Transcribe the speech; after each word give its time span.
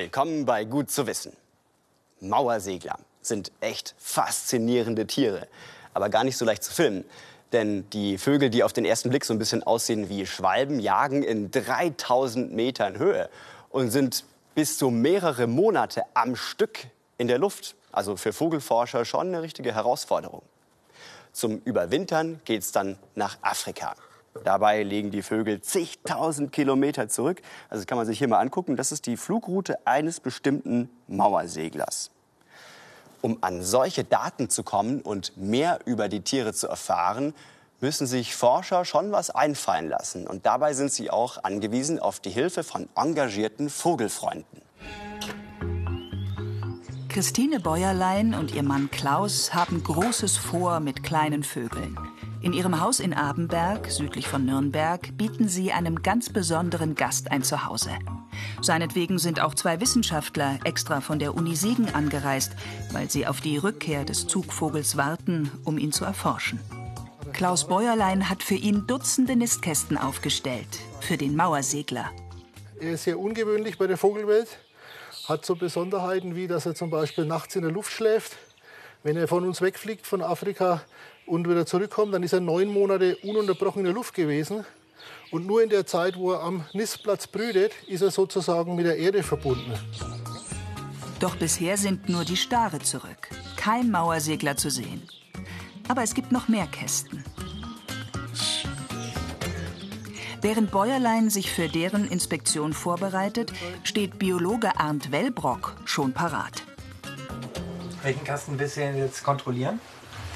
Willkommen 0.00 0.44
bei 0.44 0.64
Gut 0.64 0.92
zu 0.92 1.08
wissen. 1.08 1.36
Mauersegler 2.20 3.00
sind 3.20 3.50
echt 3.58 3.96
faszinierende 3.98 5.08
Tiere, 5.08 5.48
aber 5.92 6.08
gar 6.08 6.22
nicht 6.22 6.36
so 6.36 6.44
leicht 6.44 6.62
zu 6.62 6.72
filmen. 6.72 7.04
Denn 7.50 7.90
die 7.90 8.16
Vögel, 8.16 8.48
die 8.48 8.62
auf 8.62 8.72
den 8.72 8.84
ersten 8.84 9.10
Blick 9.10 9.24
so 9.24 9.34
ein 9.34 9.40
bisschen 9.40 9.64
aussehen 9.64 10.08
wie 10.08 10.24
Schwalben, 10.24 10.78
jagen 10.78 11.24
in 11.24 11.50
3000 11.50 12.52
Metern 12.52 12.96
Höhe 12.96 13.28
und 13.70 13.90
sind 13.90 14.24
bis 14.54 14.78
zu 14.78 14.90
mehrere 14.90 15.48
Monate 15.48 16.04
am 16.14 16.36
Stück 16.36 16.78
in 17.16 17.26
der 17.26 17.38
Luft. 17.38 17.74
Also 17.90 18.16
für 18.16 18.32
Vogelforscher 18.32 19.04
schon 19.04 19.26
eine 19.26 19.42
richtige 19.42 19.74
Herausforderung. 19.74 20.42
Zum 21.32 21.58
Überwintern 21.64 22.40
geht 22.44 22.62
es 22.62 22.70
dann 22.70 23.00
nach 23.16 23.38
Afrika. 23.42 23.96
Dabei 24.44 24.82
legen 24.82 25.10
die 25.10 25.22
Vögel 25.22 25.60
zigtausend 25.60 26.52
Kilometer 26.52 27.08
zurück. 27.08 27.42
Also 27.68 27.84
kann 27.84 27.98
man 27.98 28.06
sich 28.06 28.18
hier 28.18 28.28
mal 28.28 28.38
angucken. 28.38 28.76
Das 28.76 28.92
ist 28.92 29.06
die 29.06 29.16
Flugroute 29.16 29.86
eines 29.86 30.20
bestimmten 30.20 30.90
Mauerseglers. 31.08 32.10
Um 33.20 33.38
an 33.40 33.62
solche 33.62 34.04
Daten 34.04 34.48
zu 34.48 34.62
kommen 34.62 35.00
und 35.00 35.36
mehr 35.36 35.80
über 35.86 36.08
die 36.08 36.20
Tiere 36.20 36.52
zu 36.52 36.68
erfahren, 36.68 37.34
müssen 37.80 38.06
sich 38.06 38.34
Forscher 38.34 38.84
schon 38.84 39.12
was 39.12 39.30
einfallen 39.30 39.88
lassen. 39.88 40.26
Und 40.26 40.46
dabei 40.46 40.74
sind 40.74 40.92
sie 40.92 41.10
auch 41.10 41.42
angewiesen 41.44 41.98
auf 41.98 42.20
die 42.20 42.30
Hilfe 42.30 42.64
von 42.64 42.88
engagierten 42.96 43.70
Vogelfreunden. 43.70 44.62
Christine 47.08 47.58
Bäuerlein 47.58 48.34
und 48.34 48.54
ihr 48.54 48.62
Mann 48.62 48.90
Klaus 48.90 49.52
haben 49.54 49.82
Großes 49.82 50.36
vor 50.36 50.78
mit 50.78 51.02
kleinen 51.02 51.42
Vögeln. 51.42 51.98
In 52.40 52.52
ihrem 52.52 52.80
Haus 52.80 53.00
in 53.00 53.14
Abenberg, 53.14 53.90
südlich 53.90 54.28
von 54.28 54.44
Nürnberg, 54.44 55.16
bieten 55.16 55.48
sie 55.48 55.72
einem 55.72 56.02
ganz 56.02 56.32
besonderen 56.32 56.94
Gast 56.94 57.32
ein 57.32 57.42
Zuhause. 57.42 57.90
Seinetwegen 58.62 59.18
sind 59.18 59.40
auch 59.40 59.54
zwei 59.54 59.80
Wissenschaftler 59.80 60.60
extra 60.62 61.00
von 61.00 61.18
der 61.18 61.34
Uni 61.34 61.56
Siegen 61.56 61.92
angereist, 61.92 62.52
weil 62.92 63.10
sie 63.10 63.26
auf 63.26 63.40
die 63.40 63.56
Rückkehr 63.56 64.04
des 64.04 64.28
Zugvogels 64.28 64.96
warten, 64.96 65.50
um 65.64 65.78
ihn 65.78 65.90
zu 65.90 66.04
erforschen. 66.04 66.60
Klaus 67.32 67.66
Bäuerlein 67.66 68.30
hat 68.30 68.44
für 68.44 68.54
ihn 68.54 68.86
Dutzende 68.86 69.34
Nistkästen 69.34 69.98
aufgestellt, 69.98 70.68
für 71.00 71.16
den 71.16 71.34
Mauersegler. 71.34 72.10
Er 72.78 72.92
ist 72.92 73.04
sehr 73.04 73.18
ungewöhnlich 73.18 73.78
bei 73.78 73.88
der 73.88 73.96
Vogelwelt, 73.96 74.58
hat 75.26 75.44
so 75.44 75.56
Besonderheiten 75.56 76.36
wie, 76.36 76.46
dass 76.46 76.66
er 76.66 76.76
zum 76.76 76.90
Beispiel 76.90 77.26
nachts 77.26 77.56
in 77.56 77.62
der 77.62 77.72
Luft 77.72 77.92
schläft. 77.92 78.36
Wenn 79.02 79.16
er 79.16 79.26
von 79.26 79.44
uns 79.44 79.60
wegfliegt, 79.60 80.06
von 80.06 80.22
Afrika, 80.22 80.82
und 81.28 81.48
wieder 81.48 81.66
zurückkommt, 81.66 82.14
dann 82.14 82.22
ist 82.22 82.32
er 82.32 82.40
neun 82.40 82.68
Monate 82.68 83.16
ununterbrochen 83.22 83.80
in 83.80 83.84
der 83.84 83.94
Luft 83.94 84.14
gewesen. 84.14 84.64
Und 85.30 85.46
nur 85.46 85.62
in 85.62 85.68
der 85.68 85.86
Zeit, 85.86 86.16
wo 86.16 86.32
er 86.32 86.40
am 86.40 86.64
Nistplatz 86.72 87.26
brütet, 87.26 87.72
ist 87.86 88.00
er 88.00 88.10
sozusagen 88.10 88.74
mit 88.74 88.86
der 88.86 88.96
Erde 88.96 89.22
verbunden. 89.22 89.72
Doch 91.20 91.36
bisher 91.36 91.76
sind 91.76 92.08
nur 92.08 92.24
die 92.24 92.36
Stare 92.36 92.78
zurück. 92.78 93.28
Kein 93.56 93.90
Mauersegler 93.90 94.56
zu 94.56 94.70
sehen. 94.70 95.02
Aber 95.88 96.02
es 96.02 96.14
gibt 96.14 96.32
noch 96.32 96.48
mehr 96.48 96.66
Kästen. 96.66 97.24
Während 100.40 100.70
Bäuerlein 100.70 101.30
sich 101.30 101.50
für 101.50 101.68
deren 101.68 102.08
Inspektion 102.08 102.72
vorbereitet, 102.72 103.52
steht 103.82 104.18
Biologe 104.18 104.78
Arndt 104.78 105.10
Wellbrock 105.10 105.76
schon 105.84 106.12
parat. 106.12 106.62
Welchen 108.02 108.22
Kasten 108.22 108.58
willst 108.58 108.76
du 108.76 108.80
jetzt 108.82 109.24
kontrollieren? 109.24 109.80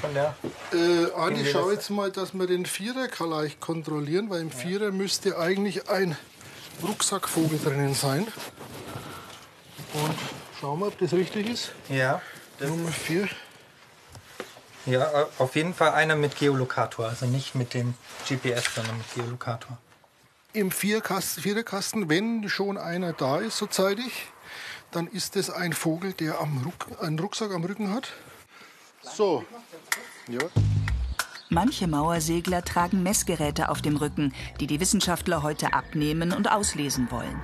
Von 0.03 0.13
der. 0.13 0.35
Äh, 0.73 1.11
Andi, 1.13 1.45
schau 1.49 1.71
jetzt 1.71 1.89
mal, 1.89 2.11
dass 2.11 2.33
wir 2.33 2.45
den 2.45 2.65
Vierer 2.65 3.07
gleich 3.07 3.59
kontrollieren, 3.61 4.29
weil 4.29 4.41
im 4.41 4.49
ja. 4.49 4.55
Vierer 4.55 4.91
müsste 4.91 5.37
eigentlich 5.37 5.89
ein 5.89 6.17
Rucksackvogel 6.85 7.57
drinnen 7.59 7.93
sein. 7.93 8.27
Und 9.93 10.15
schauen 10.59 10.79
wir, 10.79 10.87
ob 10.87 10.97
das 10.97 11.13
richtig 11.13 11.49
ist. 11.49 11.71
Ja. 11.87 12.21
Nummer 12.59 12.89
4. 12.89 13.29
Ja, 14.85 15.27
auf 15.37 15.55
jeden 15.55 15.73
Fall 15.73 15.91
einer 15.93 16.17
mit 16.17 16.35
Geolokator, 16.35 17.07
also 17.07 17.25
nicht 17.25 17.55
mit 17.55 17.73
dem 17.73 17.93
GPS, 18.27 18.75
sondern 18.75 18.97
mit 18.97 19.13
Geolokator. 19.15 19.77
Im 20.51 20.71
Viererkasten, 20.71 22.09
wenn 22.09 22.49
schon 22.49 22.77
einer 22.77 23.13
da 23.13 23.37
ist, 23.37 23.57
so 23.57 23.67
zeitig, 23.67 24.27
dann 24.91 25.07
ist 25.07 25.37
es 25.37 25.49
ein 25.49 25.71
Vogel, 25.71 26.11
der 26.11 26.39
am 26.41 26.61
Ruck, 26.63 27.01
einen 27.01 27.17
Rucksack 27.17 27.51
am 27.51 27.63
Rücken 27.63 27.93
hat. 27.93 28.11
So. 29.03 29.45
Manche 31.49 31.87
Mauersegler 31.87 32.63
tragen 32.63 33.03
Messgeräte 33.03 33.69
auf 33.69 33.81
dem 33.81 33.97
Rücken, 33.97 34.33
die 34.59 34.67
die 34.67 34.79
Wissenschaftler 34.79 35.43
heute 35.43 35.73
abnehmen 35.73 36.31
und 36.31 36.51
auslesen 36.51 37.11
wollen. 37.11 37.41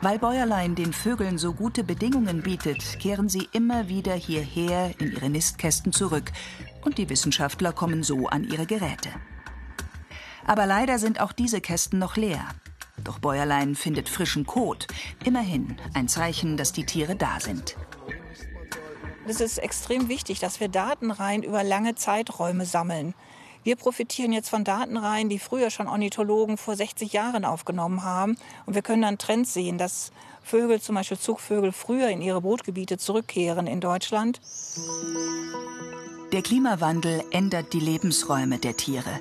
Weil 0.00 0.18
Bäuerlein 0.18 0.74
den 0.74 0.92
Vögeln 0.92 1.38
so 1.38 1.52
gute 1.52 1.84
Bedingungen 1.84 2.42
bietet, 2.42 2.98
kehren 2.98 3.28
sie 3.28 3.48
immer 3.52 3.88
wieder 3.88 4.14
hierher 4.14 4.92
in 4.98 5.12
ihre 5.12 5.30
Nistkästen 5.30 5.92
zurück 5.92 6.32
und 6.84 6.98
die 6.98 7.08
Wissenschaftler 7.08 7.72
kommen 7.72 8.02
so 8.02 8.26
an 8.26 8.44
ihre 8.44 8.66
Geräte. 8.66 9.10
Aber 10.46 10.66
leider 10.66 10.98
sind 10.98 11.20
auch 11.20 11.32
diese 11.32 11.60
Kästen 11.60 11.98
noch 11.98 12.16
leer. 12.16 12.48
Doch 13.04 13.18
Bäuerlein 13.18 13.74
findet 13.74 14.08
frischen 14.08 14.46
Kot. 14.46 14.86
Immerhin 15.24 15.76
ein 15.94 16.08
Zeichen, 16.08 16.56
dass 16.56 16.72
die 16.72 16.86
Tiere 16.86 17.16
da 17.16 17.38
sind. 17.40 17.76
Es 19.26 19.40
ist 19.40 19.58
extrem 19.58 20.08
wichtig, 20.08 20.40
dass 20.40 20.58
wir 20.60 20.68
Datenreihen 20.68 21.42
über 21.42 21.62
lange 21.62 21.94
Zeiträume 21.94 22.66
sammeln. 22.66 23.14
Wir 23.64 23.76
profitieren 23.76 24.32
jetzt 24.32 24.48
von 24.48 24.64
Datenreihen, 24.64 25.28
die 25.28 25.38
früher 25.38 25.70
schon 25.70 25.86
Ornithologen 25.86 26.56
vor 26.56 26.74
60 26.74 27.12
Jahren 27.12 27.44
aufgenommen 27.44 28.02
haben. 28.02 28.36
Und 28.66 28.74
wir 28.74 28.82
können 28.82 29.02
dann 29.02 29.18
Trends 29.18 29.54
sehen, 29.54 29.78
dass 29.78 30.10
Vögel, 30.42 30.80
zum 30.80 30.96
Beispiel 30.96 31.18
Zugvögel, 31.18 31.70
früher 31.70 32.08
in 32.08 32.20
ihre 32.20 32.40
Brutgebiete 32.40 32.98
zurückkehren 32.98 33.68
in 33.68 33.80
Deutschland. 33.80 34.40
Der 36.32 36.42
Klimawandel 36.42 37.22
ändert 37.30 37.72
die 37.72 37.80
Lebensräume 37.80 38.58
der 38.58 38.76
Tiere. 38.76 39.20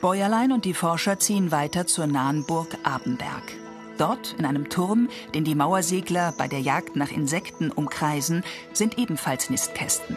Bäuerlein 0.00 0.50
und 0.50 0.64
die 0.64 0.74
Forscher 0.74 1.20
ziehen 1.20 1.52
weiter 1.52 1.86
zur 1.86 2.08
nahen 2.08 2.44
Burg 2.44 2.76
Abenberg. 2.82 3.61
Dort, 3.98 4.34
in 4.38 4.44
einem 4.44 4.68
Turm, 4.68 5.08
den 5.34 5.44
die 5.44 5.54
Mauersegler 5.54 6.32
bei 6.36 6.48
der 6.48 6.60
Jagd 6.60 6.96
nach 6.96 7.10
Insekten 7.10 7.70
umkreisen, 7.70 8.42
sind 8.72 8.98
ebenfalls 8.98 9.50
Nistkästen. 9.50 10.16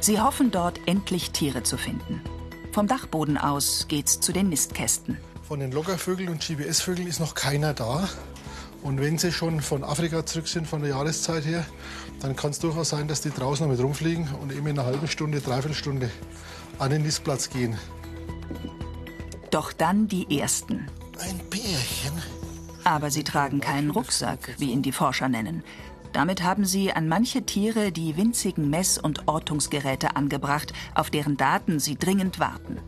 Sie 0.00 0.20
hoffen 0.20 0.50
dort 0.50 0.80
endlich 0.86 1.30
Tiere 1.30 1.62
zu 1.62 1.76
finden. 1.76 2.20
Vom 2.72 2.86
Dachboden 2.86 3.38
aus 3.38 3.86
geht's 3.88 4.20
zu 4.20 4.32
den 4.32 4.50
Nistkästen. 4.50 5.18
Von 5.42 5.60
den 5.60 5.72
Lockervögeln 5.72 6.28
und 6.28 6.46
GPS-Vögeln 6.46 7.08
ist 7.08 7.20
noch 7.20 7.34
keiner 7.34 7.72
da. 7.72 8.08
Und 8.82 9.00
wenn 9.00 9.18
sie 9.18 9.32
schon 9.32 9.60
von 9.60 9.82
Afrika 9.82 10.24
zurück 10.26 10.46
sind, 10.46 10.68
von 10.68 10.80
der 10.80 10.90
Jahreszeit 10.90 11.44
her, 11.44 11.64
dann 12.20 12.36
kann 12.36 12.50
es 12.50 12.58
durchaus 12.58 12.90
sein, 12.90 13.08
dass 13.08 13.20
die 13.20 13.30
draußen 13.30 13.66
noch 13.66 13.72
mit 13.74 13.82
rumfliegen 13.82 14.28
und 14.40 14.52
eben 14.52 14.66
in 14.66 14.78
einer 14.78 14.86
halben 14.86 15.08
Stunde, 15.08 15.40
dreiviertel 15.40 15.74
Stunde 15.74 16.10
an 16.78 16.90
den 16.90 17.02
Nistplatz 17.02 17.50
gehen. 17.50 17.76
Doch 19.50 19.72
dann 19.72 20.06
die 20.08 20.38
ersten. 20.38 20.86
Ein 21.18 21.40
Bärchen? 21.48 22.35
Aber 22.86 23.10
sie 23.10 23.24
tragen 23.24 23.60
keinen 23.60 23.90
Rucksack, 23.90 24.54
wie 24.58 24.70
ihn 24.70 24.80
die 24.80 24.92
Forscher 24.92 25.28
nennen. 25.28 25.64
Damit 26.12 26.44
haben 26.44 26.64
sie 26.64 26.92
an 26.92 27.08
manche 27.08 27.42
Tiere 27.42 27.90
die 27.90 28.16
winzigen 28.16 28.70
Mess- 28.70 28.96
und 28.96 29.26
Ortungsgeräte 29.26 30.14
angebracht, 30.14 30.72
auf 30.94 31.10
deren 31.10 31.36
Daten 31.36 31.80
sie 31.80 31.96
dringend 31.96 32.38
warten. 32.38 32.78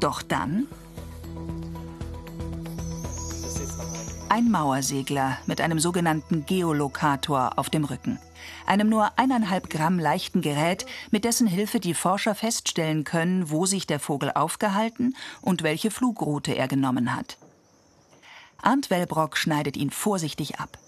Doch 0.00 0.22
dann 0.22 0.68
ein 4.34 4.50
Mauersegler 4.50 5.38
mit 5.46 5.60
einem 5.60 5.78
sogenannten 5.78 6.44
Geolokator 6.44 7.52
auf 7.56 7.70
dem 7.70 7.84
Rücken. 7.84 8.18
Einem 8.66 8.88
nur 8.88 9.16
eineinhalb 9.16 9.70
Gramm 9.70 10.00
leichten 10.00 10.40
Gerät, 10.40 10.86
mit 11.12 11.24
dessen 11.24 11.46
Hilfe 11.46 11.78
die 11.78 11.94
Forscher 11.94 12.34
feststellen 12.34 13.04
können, 13.04 13.48
wo 13.50 13.64
sich 13.64 13.86
der 13.86 14.00
Vogel 14.00 14.32
aufgehalten 14.32 15.14
und 15.40 15.62
welche 15.62 15.92
Flugroute 15.92 16.50
er 16.50 16.66
genommen 16.66 17.14
hat. 17.14 17.38
Arndt 18.60 18.90
Wellbrock 18.90 19.36
schneidet 19.36 19.76
ihn 19.76 19.90
vorsichtig 19.90 20.58
ab. 20.58 20.78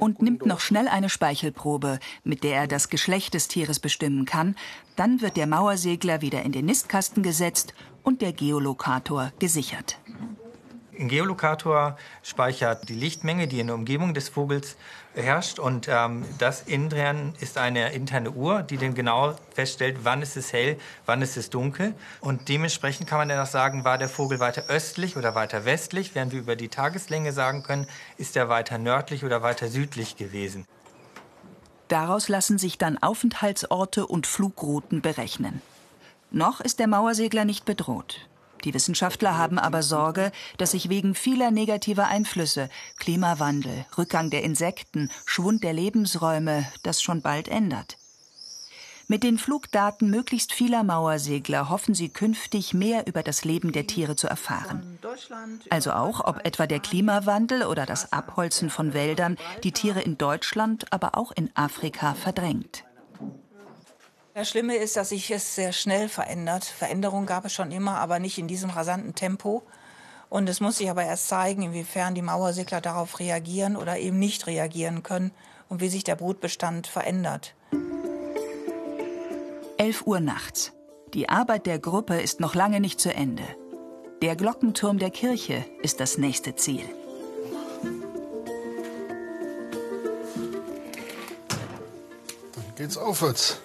Und 0.00 0.22
nimmt 0.22 0.46
noch 0.46 0.60
schnell 0.60 0.88
eine 0.88 1.08
Speichelprobe, 1.08 2.00
mit 2.24 2.42
der 2.42 2.56
er 2.56 2.66
das 2.66 2.88
Geschlecht 2.88 3.34
des 3.34 3.48
Tieres 3.48 3.78
bestimmen 3.78 4.24
kann. 4.24 4.56
Dann 4.96 5.20
wird 5.20 5.36
der 5.36 5.46
Mauersegler 5.46 6.20
wieder 6.20 6.42
in 6.42 6.52
den 6.52 6.66
Nistkasten 6.66 7.22
gesetzt 7.22 7.74
und 8.02 8.22
der 8.22 8.32
Geolokator 8.32 9.32
gesichert. 9.38 9.98
Ein 11.00 11.08
Geolokator 11.08 11.96
speichert 12.22 12.90
die 12.90 12.94
Lichtmenge, 12.94 13.48
die 13.48 13.58
in 13.58 13.68
der 13.68 13.74
Umgebung 13.74 14.12
des 14.12 14.28
Vogels 14.28 14.76
herrscht. 15.14 15.58
Und 15.58 15.88
ähm, 15.88 16.26
das 16.36 16.60
innen 16.60 16.90
drin 16.90 17.32
ist 17.40 17.56
eine 17.56 17.92
interne 17.92 18.32
Uhr, 18.32 18.62
die 18.62 18.76
dann 18.76 18.92
genau 18.92 19.34
feststellt, 19.54 20.00
wann 20.02 20.20
ist 20.20 20.36
es 20.36 20.52
hell, 20.52 20.78
wann 21.06 21.22
ist 21.22 21.38
es 21.38 21.48
dunkel. 21.48 21.94
Und 22.20 22.50
dementsprechend 22.50 23.08
kann 23.08 23.16
man 23.16 23.30
dann 23.30 23.40
auch 23.40 23.46
sagen, 23.46 23.82
war 23.82 23.96
der 23.96 24.10
Vogel 24.10 24.40
weiter 24.40 24.64
östlich 24.68 25.16
oder 25.16 25.34
weiter 25.34 25.64
westlich, 25.64 26.14
während 26.14 26.32
wir 26.32 26.40
über 26.40 26.54
die 26.54 26.68
Tageslänge 26.68 27.32
sagen 27.32 27.62
können, 27.62 27.86
ist 28.18 28.36
er 28.36 28.50
weiter 28.50 28.76
nördlich 28.76 29.24
oder 29.24 29.42
weiter 29.42 29.68
südlich 29.68 30.16
gewesen. 30.16 30.66
Daraus 31.88 32.28
lassen 32.28 32.58
sich 32.58 32.76
dann 32.76 32.98
Aufenthaltsorte 32.98 34.06
und 34.06 34.26
Flugrouten 34.26 35.00
berechnen. 35.00 35.62
Noch 36.30 36.60
ist 36.60 36.78
der 36.78 36.88
Mauersegler 36.88 37.46
nicht 37.46 37.64
bedroht. 37.64 38.29
Die 38.64 38.74
Wissenschaftler 38.74 39.36
haben 39.36 39.58
aber 39.58 39.82
Sorge, 39.82 40.32
dass 40.58 40.72
sich 40.72 40.88
wegen 40.88 41.14
vieler 41.14 41.50
negativer 41.50 42.08
Einflüsse 42.08 42.68
Klimawandel, 42.98 43.86
Rückgang 43.96 44.30
der 44.30 44.42
Insekten, 44.42 45.10
Schwund 45.24 45.64
der 45.64 45.72
Lebensräume 45.72 46.66
das 46.82 47.02
schon 47.02 47.22
bald 47.22 47.48
ändert. 47.48 47.96
Mit 49.10 49.24
den 49.24 49.38
Flugdaten 49.38 50.08
möglichst 50.08 50.52
vieler 50.52 50.84
Mauersegler 50.84 51.68
hoffen 51.68 51.96
sie 51.96 52.10
künftig 52.10 52.74
mehr 52.74 53.08
über 53.08 53.24
das 53.24 53.44
Leben 53.44 53.72
der 53.72 53.88
Tiere 53.88 54.14
zu 54.14 54.28
erfahren. 54.28 55.00
Also 55.68 55.90
auch, 55.90 56.24
ob 56.24 56.46
etwa 56.46 56.68
der 56.68 56.78
Klimawandel 56.78 57.64
oder 57.64 57.86
das 57.86 58.12
Abholzen 58.12 58.70
von 58.70 58.94
Wäldern 58.94 59.36
die 59.64 59.72
Tiere 59.72 60.00
in 60.00 60.16
Deutschland, 60.16 60.92
aber 60.92 61.18
auch 61.18 61.32
in 61.32 61.50
Afrika 61.56 62.14
verdrängt. 62.14 62.84
Das 64.32 64.48
Schlimme 64.48 64.76
ist, 64.76 64.96
dass 64.96 65.08
sich 65.08 65.28
es 65.32 65.56
sehr 65.56 65.72
schnell 65.72 66.08
verändert. 66.08 66.64
Veränderungen 66.64 67.26
gab 67.26 67.44
es 67.44 67.52
schon 67.52 67.72
immer, 67.72 67.98
aber 67.98 68.20
nicht 68.20 68.38
in 68.38 68.46
diesem 68.46 68.70
rasanten 68.70 69.16
Tempo. 69.16 69.64
Und 70.28 70.48
es 70.48 70.60
muss 70.60 70.76
sich 70.78 70.88
aber 70.88 71.04
erst 71.04 71.28
zeigen, 71.28 71.62
inwiefern 71.62 72.14
die 72.14 72.22
Mauersegler 72.22 72.80
darauf 72.80 73.18
reagieren 73.18 73.76
oder 73.76 73.98
eben 73.98 74.20
nicht 74.20 74.46
reagieren 74.46 75.02
können 75.02 75.32
und 75.68 75.80
wie 75.80 75.88
sich 75.88 76.04
der 76.04 76.14
Brutbestand 76.14 76.86
verändert. 76.86 77.54
11 79.78 80.06
Uhr 80.06 80.20
nachts. 80.20 80.72
Die 81.12 81.28
Arbeit 81.28 81.66
der 81.66 81.80
Gruppe 81.80 82.20
ist 82.20 82.38
noch 82.38 82.54
lange 82.54 82.78
nicht 82.78 83.00
zu 83.00 83.12
Ende. 83.12 83.42
Der 84.22 84.36
Glockenturm 84.36 85.00
der 85.00 85.10
Kirche 85.10 85.64
ist 85.82 85.98
das 85.98 86.18
nächste 86.18 86.54
Ziel. 86.54 86.84
Dann 92.54 92.74
geht's 92.76 92.96
aufwärts. 92.96 93.60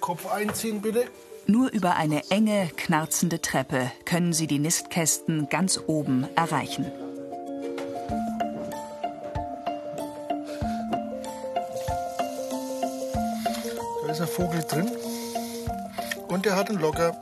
Kopf 0.00 0.26
einziehen, 0.26 0.80
bitte. 0.80 1.04
Nur 1.46 1.70
über 1.70 1.96
eine 1.96 2.22
enge, 2.30 2.70
knarzende 2.76 3.40
Treppe 3.40 3.90
können 4.04 4.32
sie 4.32 4.46
die 4.46 4.58
Nistkästen 4.58 5.48
ganz 5.48 5.80
oben 5.86 6.26
erreichen. 6.36 6.90
ist 14.10 14.20
ein 14.20 14.28
Vogel 14.28 14.62
drin. 14.62 14.90
Und 16.28 16.46
er 16.46 16.56
hat 16.56 16.68
einen 16.68 16.80
Locker. 16.80 17.16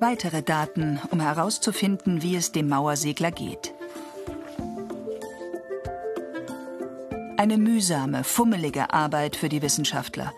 Weitere 0.00 0.42
Daten, 0.42 1.00
um 1.10 1.20
herauszufinden, 1.20 2.22
wie 2.22 2.36
es 2.36 2.52
dem 2.52 2.68
Mauersegler 2.68 3.30
geht. 3.30 3.72
Eine 7.36 7.58
mühsame, 7.58 8.24
fummelige 8.24 8.92
Arbeit 8.92 9.36
für 9.36 9.48
die 9.48 9.62
Wissenschaftler. 9.62 10.32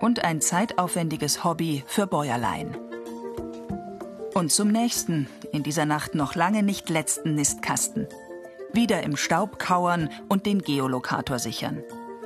Und 0.00 0.24
ein 0.24 0.40
zeitaufwendiges 0.40 1.44
Hobby 1.44 1.84
für 1.86 2.06
Bäuerlein. 2.06 2.76
Und 4.34 4.52
zum 4.52 4.68
nächsten, 4.68 5.28
in 5.52 5.62
dieser 5.62 5.86
Nacht 5.86 6.14
noch 6.14 6.34
lange 6.34 6.62
nicht 6.62 6.90
letzten 6.90 7.34
Nistkasten. 7.34 8.08
Wieder 8.72 9.02
im 9.02 9.16
Staub 9.16 9.58
kauern 9.58 10.10
und 10.28 10.46
den 10.46 10.60
Geolokator 10.62 11.38
sichern 11.38 11.82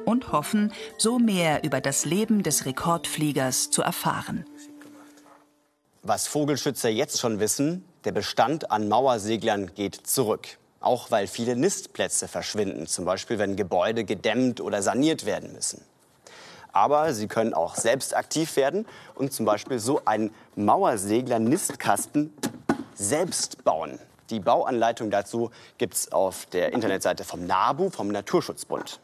und 0.08 0.32
hoffen, 0.32 0.72
so 0.96 1.18
mehr 1.18 1.62
über 1.64 1.82
das 1.82 2.06
Leben 2.06 2.42
des 2.42 2.64
Rekordfliegers 2.64 3.70
zu 3.70 3.82
erfahren. 3.82 4.46
Was 6.02 6.26
Vogelschützer 6.26 6.88
jetzt 6.88 7.20
schon 7.20 7.40
wissen, 7.40 7.84
der 8.04 8.12
Bestand 8.12 8.70
an 8.70 8.88
Mauerseglern 8.88 9.74
geht 9.74 9.94
zurück. 10.06 10.56
Auch 10.80 11.10
weil 11.10 11.26
viele 11.26 11.56
Nistplätze 11.56 12.28
verschwinden, 12.28 12.86
zum 12.86 13.04
Beispiel 13.04 13.38
wenn 13.38 13.56
Gebäude 13.56 14.04
gedämmt 14.04 14.62
oder 14.62 14.80
saniert 14.80 15.26
werden 15.26 15.52
müssen. 15.52 15.82
Aber 16.78 17.12
sie 17.12 17.26
können 17.26 17.54
auch 17.54 17.74
selbst 17.74 18.14
aktiv 18.14 18.54
werden 18.54 18.86
und 19.16 19.32
zum 19.32 19.44
Beispiel 19.44 19.80
so 19.80 20.00
einen 20.04 20.32
Mauersegler-Nistkasten 20.54 22.32
selbst 22.94 23.64
bauen. 23.64 23.98
Die 24.30 24.38
Bauanleitung 24.38 25.10
dazu 25.10 25.50
gibt 25.78 25.94
es 25.94 26.12
auf 26.12 26.46
der 26.46 26.72
Internetseite 26.72 27.24
vom 27.24 27.44
NABU, 27.48 27.90
vom 27.90 28.06
Naturschutzbund. 28.06 29.00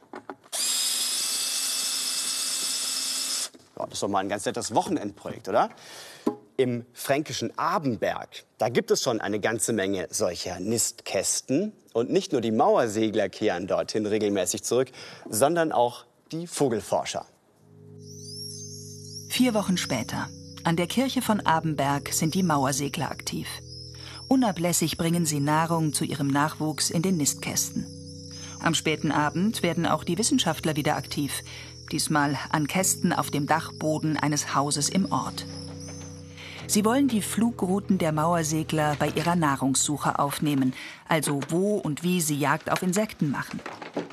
Das 3.74 3.88
ist 3.90 4.02
doch 4.04 4.08
mal 4.08 4.20
ein 4.20 4.28
ganz 4.28 4.46
nettes 4.46 4.72
Wochenendprojekt, 4.72 5.48
oder? 5.48 5.68
Im 6.56 6.86
fränkischen 6.92 7.58
Abenberg, 7.58 8.44
da 8.58 8.68
gibt 8.68 8.92
es 8.92 9.02
schon 9.02 9.20
eine 9.20 9.40
ganze 9.40 9.72
Menge 9.72 10.06
solcher 10.10 10.60
Nistkästen. 10.60 11.72
Und 11.92 12.12
nicht 12.12 12.30
nur 12.30 12.40
die 12.40 12.52
Mauersegler 12.52 13.28
kehren 13.28 13.66
dorthin 13.66 14.06
regelmäßig 14.06 14.62
zurück, 14.62 14.92
sondern 15.28 15.72
auch 15.72 16.04
die 16.30 16.46
Vogelforscher. 16.46 17.26
Vier 19.34 19.52
Wochen 19.52 19.76
später. 19.76 20.28
An 20.62 20.76
der 20.76 20.86
Kirche 20.86 21.20
von 21.20 21.40
Abenberg 21.40 22.12
sind 22.12 22.34
die 22.34 22.44
Mauersegler 22.44 23.10
aktiv. 23.10 23.48
Unablässig 24.28 24.96
bringen 24.96 25.26
sie 25.26 25.40
Nahrung 25.40 25.92
zu 25.92 26.04
ihrem 26.04 26.28
Nachwuchs 26.28 26.88
in 26.88 27.02
den 27.02 27.16
Nistkästen. 27.16 27.84
Am 28.60 28.74
späten 28.74 29.10
Abend 29.10 29.64
werden 29.64 29.86
auch 29.86 30.04
die 30.04 30.18
Wissenschaftler 30.18 30.76
wieder 30.76 30.94
aktiv 30.94 31.42
diesmal 31.90 32.38
an 32.50 32.68
Kästen 32.68 33.12
auf 33.12 33.32
dem 33.32 33.48
Dachboden 33.48 34.16
eines 34.16 34.54
Hauses 34.54 34.88
im 34.88 35.10
Ort. 35.10 35.44
Sie 36.68 36.84
wollen 36.84 37.08
die 37.08 37.20
Flugrouten 37.20 37.98
der 37.98 38.12
Mauersegler 38.12 38.94
bei 39.00 39.08
ihrer 39.08 39.34
Nahrungssuche 39.34 40.20
aufnehmen, 40.20 40.74
also 41.08 41.40
wo 41.48 41.74
und 41.74 42.04
wie 42.04 42.20
sie 42.20 42.38
Jagd 42.38 42.70
auf 42.70 42.84
Insekten 42.84 43.32
machen. 43.32 43.58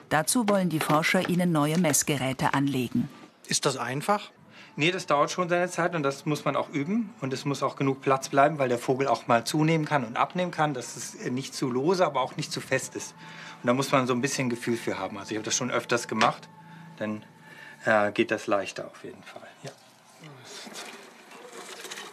Dazu 0.10 0.50
wollen 0.50 0.70
die 0.70 0.80
Forscher 0.80 1.30
ihnen 1.30 1.52
neue 1.52 1.78
Messgeräte 1.78 2.56
anlegen. 2.56 3.08
Ist 3.48 3.68
das 3.68 3.78
einfach? 3.78 4.32
Nee, 4.78 4.92
das 4.92 5.06
dauert 5.06 5.32
schon 5.32 5.50
seine 5.50 5.70
Zeit 5.70 5.96
und 5.96 6.04
das 6.04 6.26
muss 6.26 6.46
man 6.46 6.56
auch 6.56 6.70
üben. 6.70 7.14
Und 7.20 7.34
es 7.34 7.44
muss 7.46 7.62
auch 7.62 7.76
genug 7.76 8.02
Platz 8.02 8.30
bleiben, 8.30 8.58
weil 8.58 8.70
der 8.70 8.78
Vogel 8.78 9.08
auch 9.08 9.28
mal 9.28 9.44
zunehmen 9.44 9.86
kann 9.86 10.06
und 10.06 10.16
abnehmen 10.16 10.52
kann, 10.52 10.74
dass 10.74 10.96
es 10.96 11.30
nicht 11.30 11.54
zu 11.54 11.70
lose, 11.70 12.06
aber 12.06 12.22
auch 12.22 12.38
nicht 12.38 12.52
zu 12.52 12.62
fest 12.62 12.96
ist. 12.96 13.14
Und 13.62 13.68
da 13.68 13.74
muss 13.74 13.92
man 13.92 14.08
so 14.08 14.14
ein 14.14 14.22
bisschen 14.22 14.50
Gefühl 14.50 14.78
für 14.78 14.98
haben. 14.98 15.18
Also 15.18 15.32
ich 15.32 15.38
habe 15.38 15.46
das 15.46 15.56
schon 15.56 15.72
öfters 15.72 16.08
gemacht. 16.08 16.48
Dann 16.98 17.24
äh, 17.86 18.12
geht 18.12 18.32
das 18.32 18.48
leichter 18.48 18.88
auf 18.88 19.04
jeden 19.04 19.24
Fall. 19.24 19.48
Ja. 19.64 19.72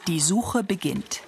Die 0.09 0.21
Suche 0.21 0.65
beginnt. 0.65 1.23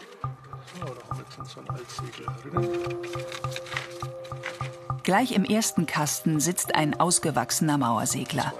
Gleich 5.11 5.33
im 5.33 5.45
ersten 5.45 5.87
Kasten 5.87 6.39
sitzt 6.39 6.77
ein 6.77 7.01
ausgewachsener 7.01 7.77
Mauersegler 7.79 8.55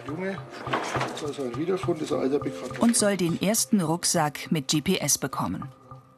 und 2.81 2.97
soll 2.97 3.17
den 3.17 3.41
ersten 3.41 3.81
Rucksack 3.81 4.51
mit 4.51 4.67
GPS 4.67 5.17
bekommen. 5.17 5.69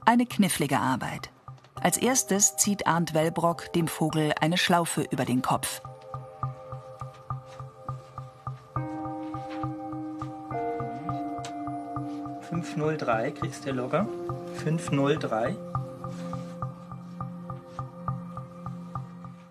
Eine 0.06 0.24
knifflige 0.24 0.78
Arbeit. 0.78 1.28
Als 1.74 1.98
erstes 1.98 2.56
zieht 2.56 2.86
Arndt 2.86 3.12
Wellbrock 3.12 3.74
dem 3.74 3.88
Vogel 3.88 4.32
eine 4.40 4.56
Schlaufe 4.56 5.02
über 5.10 5.26
den 5.26 5.42
Kopf. 5.42 5.82
503 12.48 13.32
kriegst 13.32 13.66
du 13.66 13.72
locker. 13.72 14.08
503. 14.64 15.56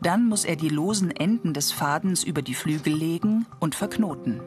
Dann 0.01 0.27
muss 0.27 0.46
er 0.46 0.55
die 0.55 0.70
losen 0.70 1.12
Enden 1.12 1.53
des 1.53 1.72
Fadens 1.72 2.24
über 2.24 2.41
die 2.41 2.55
Flügel 2.55 2.93
legen 2.93 3.46
und 3.60 3.75
verknoten. 3.75 4.41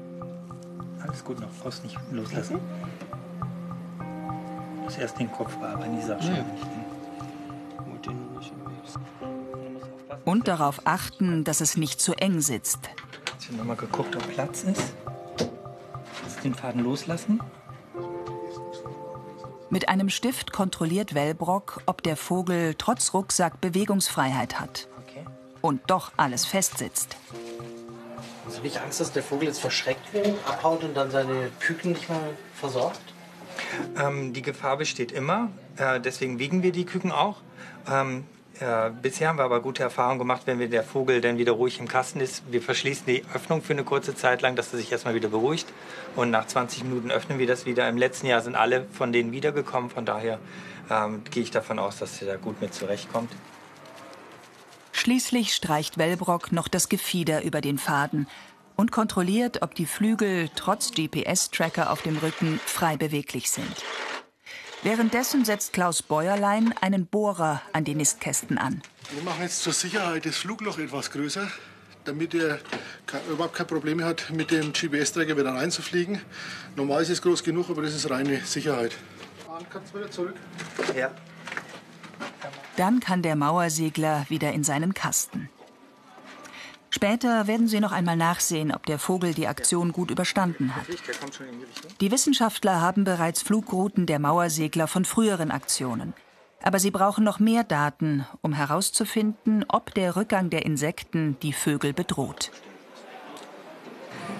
Alles 1.01 1.25
gut, 1.25 1.39
noch 1.39 1.51
brauchst 1.63 1.85
nicht 1.85 1.97
loslassen. 2.11 2.59
Muss 4.83 4.97
erst 4.99 5.19
den 5.19 5.31
Kopf 5.31 5.55
bearbeiten, 5.57 5.97
die 5.97 6.07
Sache. 6.07 6.25
Ja. 6.25 6.45
Und 10.25 10.49
darauf 10.49 10.81
achten, 10.87 11.45
dass 11.45 11.61
es 11.61 11.77
nicht 11.77 12.01
zu 12.01 12.15
eng 12.15 12.41
sitzt. 12.41 12.81
Jetzt 13.33 13.49
wird 13.49 13.59
nochmal 13.59 13.77
geguckt, 13.77 14.17
ob 14.17 14.27
Platz 14.33 14.65
ist. 14.65 14.95
Jetzt 16.25 16.43
den 16.43 16.55
Faden 16.55 16.83
loslassen. 16.83 17.41
Mit 19.71 19.89
einem 19.89 20.09
Stift 20.09 20.53
kontrolliert 20.53 21.15
Wellbrock, 21.15 21.83
ob 21.87 22.03
der 22.03 22.17
Vogel 22.17 22.75
trotz 22.77 23.15
Rucksack 23.15 23.61
Bewegungsfreiheit 23.61 24.59
hat. 24.59 24.89
Und 25.65 25.81
doch 25.87 26.13
alles 26.19 26.45
festsitzt. 26.45 27.17
Hast 28.45 28.59
du 28.59 28.63
nicht 28.63 28.83
Angst, 28.83 29.01
dass 29.01 29.13
der 29.13 29.23
Vogel 29.23 29.49
jetzt 29.49 29.61
verschreckt 29.61 30.13
wird, 30.13 30.37
abhaut 30.47 30.85
und 30.85 30.95
dann 30.95 31.11
seine 31.11 31.51
Küken 31.59 31.93
nicht 31.93 32.11
mehr 32.11 32.21
versorgt? 32.55 33.01
Ähm, 33.99 34.35
die 34.35 34.43
Gefahr 34.43 34.77
besteht 34.77 35.11
immer. 35.11 35.49
Äh, 35.79 36.01
deswegen 36.01 36.39
wiegen 36.39 36.63
wir 36.63 36.71
die 36.71 36.85
Küken 36.85 37.11
auch. 37.11 37.39
Ähm, 37.91 38.27
äh, 38.61 38.91
bisher 38.91 39.29
haben 39.29 39.39
wir 39.39 39.45
aber 39.45 39.63
gute 39.63 39.83
Erfahrungen 39.83 40.19
gemacht, 40.19 40.43
wenn 40.45 40.59
wir 40.59 40.69
der 40.69 40.83
Vogel 40.83 41.23
dann 41.23 41.39
wieder 41.39 41.53
ruhig 41.53 41.81
im 41.81 41.89
Kasten 41.89 42.21
ist. 42.21 42.43
Wir 42.53 42.61
verschließen 42.61 43.07
die 43.07 43.25
Öffnung 43.33 43.63
für 43.63 43.73
eine 43.73 43.85
kurze 43.85 44.15
Zeit 44.15 44.43
lang, 44.43 44.57
dass 44.57 44.71
er 44.71 44.79
sich 44.79 44.93
erstmal 44.93 45.15
wieder 45.15 45.31
beruhigt. 45.31 45.73
Und 46.15 46.31
nach 46.31 46.47
20 46.47 46.85
Minuten 46.85 47.11
öffnen 47.11 47.39
wir 47.39 47.47
das 47.47 47.65
wieder. 47.65 47.89
Im 47.89 47.97
letzten 47.97 48.27
Jahr 48.27 48.43
sind 48.43 48.55
alle 48.55 48.85
von 48.93 49.15
denen 49.15 49.33
wiedergekommen. 49.33 49.89
Von 49.89 50.05
daher 50.05 50.41
ähm, 50.91 51.23
gehe 51.31 51.43
ich 51.43 51.53
davon 51.53 51.79
aus, 51.79 52.01
dass 52.01 52.21
er 52.21 52.29
da 52.29 52.37
gut 52.37 52.61
mit 52.61 52.75
zurechtkommt. 52.75 53.31
Schließlich 55.05 55.55
streicht 55.55 55.99
Wellbrock 55.99 56.51
noch 56.51 56.67
das 56.67 56.89
Gefieder 56.89 57.45
über 57.45 57.61
den 57.61 57.77
Faden 57.77 58.27
und 58.75 58.91
kontrolliert, 58.91 59.61
ob 59.61 59.75
die 59.75 59.85
Flügel 59.85 60.49
trotz 60.57 60.93
GPS-Tracker 60.93 61.91
auf 61.93 62.01
dem 62.01 62.17
Rücken 62.17 62.59
frei 62.65 62.97
beweglich 62.97 63.51
sind. 63.51 63.85
Währenddessen 64.83 65.45
setzt 65.45 65.75
Klaus 65.75 66.01
Bäuerlein 66.01 66.73
einen 66.81 67.05
Bohrer 67.05 67.61
an 67.75 67.85
die 67.85 67.95
Nistkästen 67.95 68.57
an. 68.57 68.81
Wir 69.13 69.23
machen 69.25 69.43
jetzt 69.43 69.63
zur 69.63 69.75
Sicherheit 69.75 70.25
das 70.25 70.39
Flugloch 70.39 70.79
etwas 70.79 71.11
größer, 71.11 71.51
damit 72.07 72.33
er 72.33 72.61
überhaupt 73.31 73.57
keine 73.57 73.67
Probleme 73.67 74.07
hat, 74.07 74.31
mit 74.31 74.51
dem 74.51 74.73
GPS-Träger 74.73 75.37
wieder 75.37 75.53
reinzufliegen. 75.53 76.23
Normal 76.77 77.03
ist 77.03 77.11
es 77.11 77.21
groß 77.21 77.45
genug, 77.45 77.69
aber 77.69 77.83
das 77.83 77.95
ist 77.95 78.09
reine 78.09 78.41
Sicherheit. 78.47 78.97
Kannst 79.71 79.93
du 79.93 79.99
wieder 79.99 80.11
zurück? 80.11 80.37
Ja. 80.97 81.11
Dann 82.77 83.01
kann 83.01 83.23
der 83.23 83.37
Mauersegler 83.37 84.27
wieder 84.29 84.53
in 84.53 84.65
seinen 84.65 84.95
Kasten. 84.95 85.49
Später 86.91 87.49
werden 87.49 87.67
sie 87.67 87.81
noch 87.81 87.91
einmal 87.91 88.17
nachsehen, 88.17 88.73
ob 88.73 88.87
der 88.87 89.01
Vogel 89.01 89.35
die 89.35 89.49
Aktion 89.49 89.91
gut 89.91 90.13
überstanden 90.13 90.77
hat. 90.77 90.87
Die 92.01 92.13
Wissenschaftler 92.13 92.81
haben 92.81 93.03
bereits 93.03 93.43
Flugrouten 93.43 94.07
der 94.07 94.21
Mauersegler 94.21 94.87
von 94.87 95.05
früheren 95.05 95.51
Aktionen. 95.51 96.15
Aber 96.63 96.79
sie 96.79 96.93
brauchen 96.93 97.25
noch 97.25 97.41
mehr 97.41 97.65
Daten, 97.65 98.25
um 98.43 98.53
herauszufinden, 98.53 99.65
ob 99.69 99.93
der 99.95 100.15
Rückgang 100.15 100.51
der 100.51 100.65
Insekten 100.65 101.37
die 101.43 101.53
Vögel 101.53 101.93
bedroht. 101.93 102.53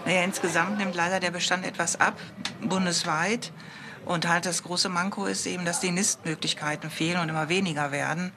Naja, 0.07 0.23
insgesamt 0.23 0.79
nimmt 0.79 0.95
leider 0.95 1.19
der 1.19 1.33
Bestand 1.33 1.67
etwas 1.67 2.01
ab, 2.01 2.19
bundesweit. 2.63 3.53
Und 4.05 4.29
halt 4.29 4.47
das 4.47 4.63
große 4.63 4.89
Manko 4.89 5.27
ist 5.27 5.47
eben, 5.47 5.65
dass 5.65 5.81
die 5.81 5.91
Nistmöglichkeiten 5.91 6.91
fehlen 6.91 7.21
und 7.21 7.29
immer 7.29 7.49
weniger 7.49 7.91
werden. 7.91 8.33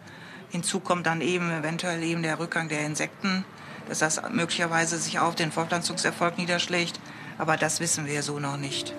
Hinzu 0.50 0.80
kommt 0.80 1.06
dann 1.06 1.22
eben 1.22 1.52
eventuell 1.52 2.02
eben 2.04 2.24
der 2.24 2.40
Rückgang 2.40 2.70
der 2.70 2.86
Insekten, 2.86 3.44
dass 3.90 4.00
das 4.00 4.22
möglicherweise 4.32 4.98
sich 4.98 5.20
auf 5.20 5.36
den 5.36 5.52
Fortpflanzungserfolg 5.52 6.38
niederschlägt. 6.38 7.00
Aber 7.38 7.58
das 7.58 7.80
wissen 7.80 8.06
wir 8.08 8.24
so 8.24 8.40
noch 8.40 8.58
nicht. 8.58 8.94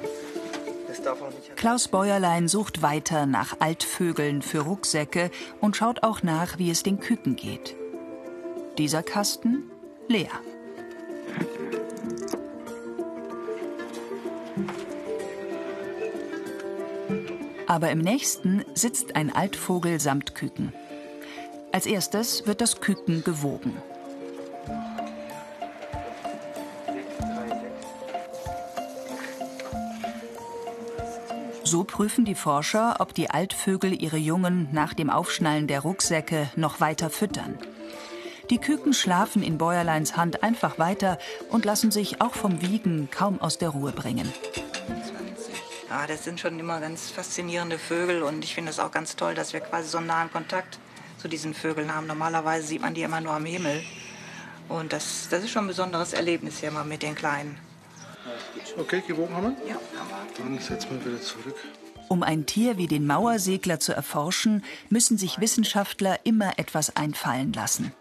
Klaus 1.57 1.89
Bäuerlein 1.89 2.49
sucht 2.49 2.83
weiter 2.83 3.27
nach 3.27 3.57
Altvögeln 3.61 4.43
für 4.43 4.61
Rucksäcke 4.61 5.31
und 5.61 5.77
schaut 5.77 6.03
auch 6.03 6.23
nach, 6.23 6.59
wie 6.59 6.71
es 6.71 6.83
den 6.83 7.01
Küken 7.01 7.37
geht. 7.37 7.77
Dieser 8.79 9.03
Kasten 9.03 9.71
leer. 10.09 10.31
Aber 17.69 17.91
im 17.91 17.99
nächsten 17.99 18.65
sitzt 18.75 19.15
ein 19.15 19.31
Altvogel 19.31 20.01
samt 20.01 20.35
Küken. 20.35 20.73
Als 21.71 21.85
erstes 21.85 22.47
wird 22.47 22.63
das 22.63 22.81
Küken 22.81 23.23
gewogen. 23.23 23.77
So 31.63 31.85
prüfen 31.85 32.25
die 32.25 32.35
Forscher, 32.35 32.97
ob 33.01 33.13
die 33.13 33.29
Altvögel 33.29 34.03
ihre 34.03 34.17
Jungen 34.17 34.71
nach 34.73 34.95
dem 34.95 35.11
Aufschnallen 35.11 35.67
der 35.67 35.81
Rucksäcke 35.81 36.49
noch 36.57 36.81
weiter 36.81 37.11
füttern. 37.11 37.59
Die 38.49 38.57
Küken 38.57 38.95
schlafen 38.95 39.43
in 39.43 39.59
Bäuerleins 39.59 40.17
Hand 40.17 40.43
einfach 40.43 40.79
weiter 40.79 41.19
und 41.51 41.67
lassen 41.67 41.91
sich 41.91 42.23
auch 42.23 42.33
vom 42.33 42.63
Wiegen 42.63 43.11
kaum 43.11 43.43
aus 43.43 43.59
der 43.59 43.69
Ruhe 43.69 43.93
bringen. 43.93 44.33
Ja, 45.91 46.07
das 46.07 46.25
sind 46.25 46.39
schon 46.39 46.59
immer 46.59 46.81
ganz 46.81 47.11
faszinierende 47.11 47.79
Vögel 47.79 48.23
und 48.23 48.45
ich 48.45 48.55
finde 48.55 48.71
es 48.71 48.79
auch 48.79 48.91
ganz 48.91 49.17
toll, 49.17 49.35
dass 49.35 49.53
wir 49.53 49.61
quasi 49.61 49.89
so 49.89 49.99
einen 49.99 50.09
nahen 50.09 50.31
Kontakt 50.31 50.79
zu 51.17 51.29
diesen 51.29 51.55
Vögeln 51.55 51.95
haben. 51.95 52.07
Normalerweise 52.07 52.67
sieht 52.67 52.83
man 52.83 52.95
die 52.95 53.03
immer 53.03 53.21
nur 53.21 53.33
am 53.33 53.45
Himmel. 53.45 53.83
Und 54.69 54.93
das, 54.93 55.29
das 55.31 55.45
ist 55.45 55.51
schon 55.51 55.65
ein 55.65 55.69
besonderes 55.69 56.13
Erlebnis 56.13 56.59
hier 56.61 56.71
mal 56.71 56.85
mit 56.85 57.03
den 57.03 57.15
Kleinen. 57.15 57.59
Okay, 58.77 59.03
gewogen 59.07 59.35
haben 59.35 59.57
wir? 59.57 59.69
Ja, 59.69 59.77
Dann 60.37 60.59
setzen 60.59 60.91
wir 60.91 61.13
wieder 61.13 61.23
zurück. 61.23 61.57
Um 62.09 62.23
ein 62.23 62.47
Tier 62.47 62.77
wie 62.77 62.87
den 62.87 63.07
Mauersegler 63.07 63.81
zu 63.81 63.93
erforschen, 63.93 64.65
müssen 64.89 65.19
sich 65.19 65.41
Wissenschaftler 65.41 66.19
immer 66.25 66.59
etwas 66.59 66.97
einfallen 66.97 67.53
lassen. 67.53 67.93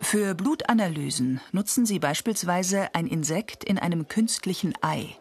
Für 0.00 0.34
Blutanalysen 0.34 1.40
nutzen 1.52 1.86
sie 1.86 1.98
beispielsweise 1.98 2.94
ein 2.94 3.06
Insekt 3.06 3.64
in 3.64 3.78
einem 3.78 4.08
künstlichen 4.08 4.74
Ei. 4.80 5.16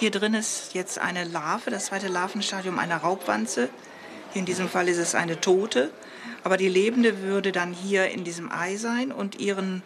Hier 0.00 0.12
drin 0.12 0.34
ist 0.34 0.74
jetzt 0.74 1.00
eine 1.00 1.24
Larve, 1.24 1.70
das 1.70 1.86
zweite 1.86 2.06
Larvenstadium 2.06 2.78
einer 2.78 2.98
Raubwanze. 2.98 3.68
Hier 4.32 4.38
in 4.38 4.46
diesem 4.46 4.68
Fall 4.68 4.88
ist 4.88 4.98
es 4.98 5.16
eine 5.16 5.40
tote. 5.40 5.90
Aber 6.44 6.56
die 6.56 6.68
lebende 6.68 7.22
würde 7.22 7.50
dann 7.50 7.72
hier 7.72 8.08
in 8.08 8.22
diesem 8.22 8.52
Ei 8.52 8.76
sein 8.76 9.10
und 9.10 9.40
ihren 9.40 9.82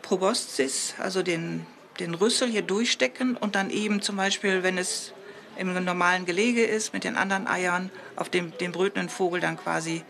Proboscis, 0.00 0.94
also 0.96 1.22
den, 1.22 1.66
den 2.00 2.14
Rüssel 2.14 2.48
hier 2.48 2.62
durchstecken 2.62 3.36
und 3.36 3.54
dann 3.54 3.68
eben 3.68 4.00
zum 4.00 4.16
Beispiel, 4.16 4.62
wenn 4.62 4.78
es 4.78 5.12
im 5.58 5.74
normalen 5.84 6.24
Gelege 6.24 6.64
ist, 6.64 6.94
mit 6.94 7.04
den 7.04 7.14
anderen 7.14 7.46
Eiern 7.46 7.90
auf 8.16 8.30
dem, 8.30 8.56
den 8.56 8.72
brütenden 8.72 9.10
Vogel 9.10 9.40
dann 9.40 9.58
quasi 9.58 10.04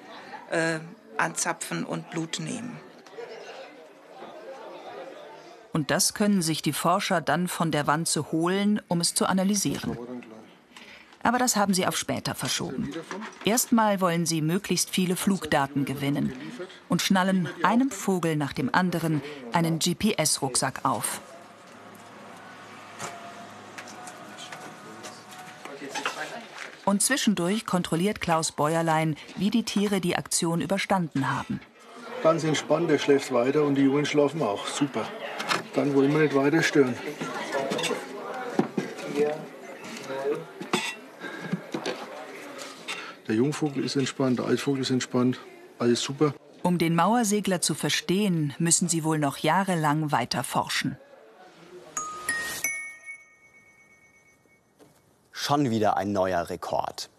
äh, 0.52 0.78
anzapfen 1.16 1.84
und 1.84 2.08
Blut 2.10 2.38
nehmen. 2.38 2.78
Und 5.74 5.90
das 5.90 6.14
können 6.14 6.40
sich 6.40 6.62
die 6.62 6.72
Forscher 6.72 7.20
dann 7.20 7.48
von 7.48 7.72
der 7.72 7.88
Wanze 7.88 8.30
holen, 8.30 8.80
um 8.86 9.00
es 9.00 9.12
zu 9.12 9.26
analysieren. 9.26 9.98
Aber 11.24 11.38
das 11.38 11.56
haben 11.56 11.74
sie 11.74 11.84
auf 11.86 11.96
später 11.96 12.36
verschoben. 12.36 12.92
Erstmal 13.44 14.00
wollen 14.00 14.24
sie 14.24 14.40
möglichst 14.40 14.90
viele 14.90 15.16
Flugdaten 15.16 15.84
gewinnen 15.84 16.32
und 16.88 17.02
schnallen 17.02 17.48
einem 17.64 17.90
Vogel 17.90 18.36
nach 18.36 18.52
dem 18.52 18.72
anderen 18.72 19.20
einen 19.52 19.80
GPS-Rucksack 19.80 20.84
auf. 20.84 21.20
Und 26.84 27.02
zwischendurch 27.02 27.66
kontrolliert 27.66 28.20
Klaus 28.20 28.52
Bäuerlein, 28.52 29.16
wie 29.36 29.50
die 29.50 29.64
Tiere 29.64 30.00
die 30.00 30.14
Aktion 30.14 30.60
überstanden 30.60 31.34
haben. 31.36 31.58
Ganz 32.22 32.44
entspannt, 32.44 32.90
der 32.90 32.98
schläft 32.98 33.32
weiter 33.32 33.64
und 33.64 33.74
die 33.74 33.82
Jungen 33.82 34.06
schlafen 34.06 34.40
auch. 34.40 34.66
Super. 34.66 35.04
Dann 35.74 35.94
wollen 35.94 36.12
wir 36.12 36.20
nicht 36.20 36.34
weiter 36.34 36.62
stören. 36.62 36.94
Der 43.26 43.34
Jungvogel 43.34 43.84
ist 43.84 43.96
entspannt, 43.96 44.38
der 44.38 44.46
Altvogel 44.46 44.82
ist 44.82 44.90
entspannt. 44.90 45.38
Alles 45.78 46.00
super. 46.02 46.34
Um 46.62 46.78
den 46.78 46.94
Mauersegler 46.94 47.60
zu 47.60 47.74
verstehen, 47.74 48.54
müssen 48.58 48.88
sie 48.88 49.04
wohl 49.04 49.18
noch 49.18 49.38
jahrelang 49.38 50.12
weiter 50.12 50.44
forschen. 50.44 50.96
Schon 55.32 55.70
wieder 55.70 55.96
ein 55.96 56.12
neuer 56.12 56.48
Rekord. 56.48 57.10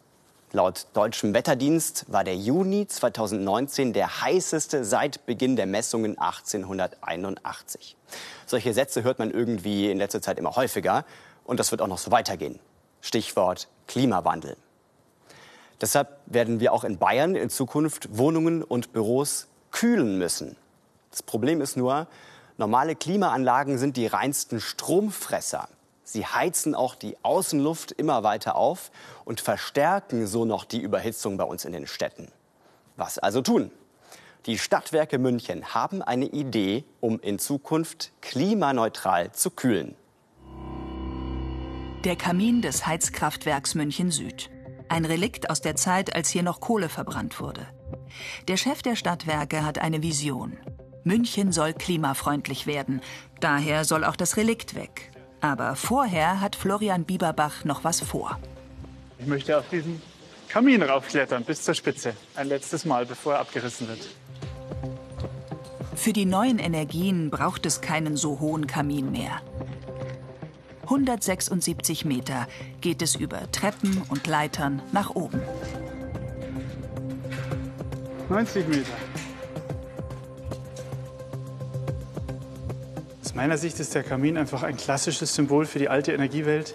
Laut 0.56 0.88
deutschem 0.94 1.34
Wetterdienst 1.34 2.06
war 2.08 2.24
der 2.24 2.38
Juni 2.38 2.88
2019 2.88 3.92
der 3.92 4.22
heißeste 4.22 4.86
seit 4.86 5.26
Beginn 5.26 5.58
der 5.58 5.66
Messungen 5.66 6.18
1881. 6.18 7.98
Solche 8.46 8.74
Sätze 8.74 9.04
hört 9.04 9.20
man 9.20 9.32
irgendwie 9.32 9.92
in 9.92 9.98
letzter 9.98 10.22
Zeit 10.22 10.40
immer 10.40 10.56
häufiger 10.56 11.04
und 11.44 11.60
das 11.60 11.72
wird 11.72 11.82
auch 11.82 11.90
noch 11.90 11.98
so 11.98 12.10
weitergehen. 12.10 12.62
Stichwort 13.02 13.68
Klimawandel. 13.88 14.56
Deshalb 15.82 16.22
werden 16.26 16.62
wir 16.62 16.72
auch 16.72 16.86
in 16.86 17.00
Bayern 17.00 17.36
in 17.36 17.50
Zukunft 17.50 18.18
Wohnungen 18.18 18.64
und 18.64 18.94
Büros 18.94 19.48
kühlen 19.72 20.18
müssen. 20.18 20.56
Das 21.12 21.22
Problem 21.22 21.60
ist 21.60 21.76
nur, 21.76 22.08
normale 22.56 22.96
Klimaanlagen 22.96 23.78
sind 23.78 23.98
die 23.98 24.08
reinsten 24.08 24.62
Stromfresser. 24.62 25.68
Sie 26.06 26.26
heizen 26.26 26.76
auch 26.76 26.94
die 26.94 27.18
Außenluft 27.24 27.92
immer 27.92 28.22
weiter 28.22 28.56
auf 28.56 28.92
und 29.26 29.42
verstärken 29.42 30.28
so 30.28 30.46
noch 30.46 30.64
die 30.64 30.80
Überhitzung 30.80 31.36
bei 31.36 31.44
uns 31.44 31.66
in 31.66 31.74
den 31.74 31.88
Städten. 31.88 32.32
Was 32.96 33.18
also 33.18 33.42
tun? 33.42 33.72
Die 34.46 34.60
Stadtwerke 34.60 35.18
München 35.18 35.74
haben 35.74 36.04
eine 36.04 36.28
Idee, 36.28 36.84
um 37.02 37.20
in 37.20 37.40
Zukunft 37.40 38.12
klimaneutral 38.22 39.32
zu 39.32 39.50
kühlen. 39.50 39.96
Der 42.04 42.16
Kamin 42.16 42.62
des 42.62 42.86
Heizkraftwerks 42.86 43.74
München 43.74 44.12
Süd. 44.12 44.52
Ein 44.88 45.06
Relikt 45.06 45.50
aus 45.50 45.62
der 45.62 45.76
Zeit, 45.76 46.16
als 46.16 46.30
hier 46.30 46.44
noch 46.44 46.60
Kohle 46.60 46.90
verbrannt 46.90 47.40
wurde. 47.40 47.68
Der 48.48 48.58
Chef 48.58 48.84
der 48.84 48.96
Stadtwerke 48.96 49.66
hat 49.66 49.80
eine 49.80 50.04
Vision. 50.04 50.56
München 51.04 51.52
soll 51.52 51.74
klimafreundlich 51.74 52.68
werden. 52.68 53.02
Daher 53.40 53.86
soll 53.86 54.04
auch 54.04 54.16
das 54.16 54.38
Relikt 54.38 54.76
weg. 54.76 55.12
Aber 55.46 55.76
vorher 55.76 56.42
hat 56.42 56.56
Florian 56.56 57.04
Bieberbach 57.04 57.66
noch 57.66 57.84
was 57.84 58.02
vor. 58.02 58.40
Ich 59.20 59.28
möchte 59.28 59.56
auf 59.56 59.70
diesen 59.70 60.02
Kamin 60.50 60.82
raufklettern 60.82 61.44
bis 61.44 61.62
zur 61.62 61.76
Spitze. 61.76 62.16
Ein 62.34 62.48
letztes 62.48 62.84
Mal, 62.84 63.06
bevor 63.06 63.34
er 63.36 63.42
abgerissen 63.42 63.88
wird. 63.88 64.00
Für 65.94 66.14
die 66.14 66.26
neuen 66.26 66.58
Energien 66.58 67.30
braucht 67.30 67.68
es 67.68 67.82
keinen 67.82 68.18
so 68.18 68.40
hohen 68.40 68.66
Kamin 68.66 69.12
mehr. 69.12 69.40
176 70.86 72.06
Meter 72.06 72.48
geht 72.82 73.04
es 73.04 73.16
über 73.16 73.52
Treppen 73.52 74.02
und 74.10 74.26
Leitern 74.26 74.82
nach 74.94 75.12
oben. 75.12 75.44
90 78.30 78.68
Meter. 78.68 79.05
Aus 83.36 83.38
meiner 83.38 83.58
Sicht 83.58 83.82
ist 83.82 83.94
der 83.94 84.04
Kamin 84.04 84.38
einfach 84.38 84.64
ein 84.64 84.78
klassisches 84.78 85.36
Symbol 85.36 85.66
für 85.66 85.78
die 85.78 85.90
alte 85.90 86.14
Energiewelt. 86.14 86.74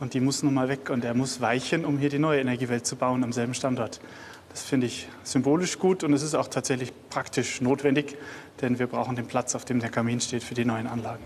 und 0.00 0.14
die 0.14 0.20
muss 0.20 0.42
nun 0.42 0.54
mal 0.54 0.70
weg 0.70 0.88
und 0.88 1.04
er 1.04 1.12
muss 1.12 1.42
weichen, 1.42 1.84
um 1.84 1.98
hier 1.98 2.08
die 2.08 2.18
neue 2.18 2.40
Energiewelt 2.40 2.86
zu 2.86 2.96
bauen 2.96 3.22
am 3.22 3.30
selben 3.30 3.52
Standort. 3.52 4.00
Das 4.48 4.62
finde 4.62 4.86
ich 4.86 5.06
symbolisch 5.22 5.78
gut 5.78 6.04
und 6.04 6.14
es 6.14 6.22
ist 6.22 6.34
auch 6.34 6.48
tatsächlich 6.48 6.94
praktisch 7.10 7.60
notwendig, 7.60 8.16
denn 8.62 8.78
wir 8.78 8.86
brauchen 8.86 9.16
den 9.16 9.26
Platz, 9.26 9.54
auf 9.54 9.66
dem 9.66 9.80
der 9.80 9.90
Kamin 9.90 10.18
steht, 10.22 10.42
für 10.42 10.54
die 10.54 10.64
neuen 10.64 10.86
Anlagen. 10.86 11.24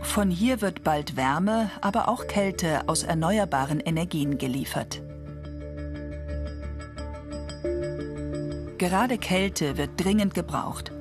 Von 0.00 0.30
hier 0.30 0.60
wird 0.60 0.84
bald 0.84 1.16
Wärme, 1.16 1.68
aber 1.80 2.08
auch 2.08 2.28
Kälte 2.28 2.88
aus 2.88 3.02
erneuerbaren 3.02 3.80
Energien 3.80 4.38
geliefert. 4.38 5.02
Gerade 8.78 9.18
Kälte 9.18 9.76
wird 9.76 9.90
dringend 9.96 10.34
gebraucht. 10.34 10.92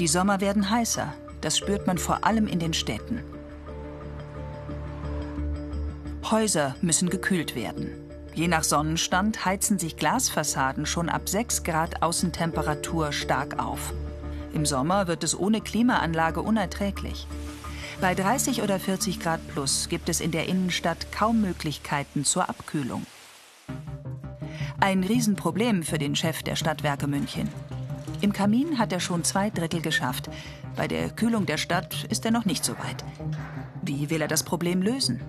Die 0.00 0.08
Sommer 0.08 0.40
werden 0.40 0.68
heißer. 0.68 1.14
Das 1.40 1.58
spürt 1.58 1.86
man 1.86 1.98
vor 1.98 2.24
allem 2.24 2.46
in 2.46 2.58
den 2.58 2.74
Städten. 2.74 3.22
Häuser 6.30 6.76
müssen 6.82 7.08
gekühlt 7.08 7.54
werden. 7.54 7.90
Je 8.34 8.48
nach 8.48 8.62
Sonnenstand 8.64 9.44
heizen 9.44 9.78
sich 9.78 9.96
Glasfassaden 9.96 10.86
schon 10.86 11.08
ab 11.08 11.28
6 11.28 11.64
Grad 11.64 12.02
Außentemperatur 12.02 13.12
stark 13.12 13.58
auf. 13.58 13.92
Im 14.52 14.66
Sommer 14.66 15.08
wird 15.08 15.24
es 15.24 15.38
ohne 15.38 15.60
Klimaanlage 15.60 16.42
unerträglich. 16.42 17.26
Bei 18.00 18.14
30 18.14 18.62
oder 18.62 18.78
40 18.78 19.18
Grad 19.18 19.40
plus 19.48 19.88
gibt 19.88 20.08
es 20.08 20.20
in 20.20 20.30
der 20.30 20.46
Innenstadt 20.46 21.10
kaum 21.10 21.40
Möglichkeiten 21.40 22.24
zur 22.24 22.48
Abkühlung. 22.48 23.06
Ein 24.80 25.02
Riesenproblem 25.02 25.82
für 25.82 25.98
den 25.98 26.14
Chef 26.14 26.44
der 26.44 26.54
Stadtwerke 26.54 27.08
München. 27.08 27.48
Im 28.20 28.32
Kamin 28.32 28.78
hat 28.78 28.92
er 28.92 29.00
schon 29.00 29.24
zwei 29.24 29.50
Drittel 29.50 29.80
geschafft. 29.80 30.28
Bei 30.76 30.88
der 30.88 31.10
Kühlung 31.10 31.46
der 31.46 31.58
Stadt 31.58 32.04
ist 32.10 32.24
er 32.24 32.30
noch 32.30 32.44
nicht 32.44 32.64
so 32.64 32.72
weit. 32.78 33.04
Wie 33.82 34.10
will 34.10 34.20
er 34.20 34.28
das 34.28 34.42
Problem 34.42 34.82
lösen? 34.82 35.20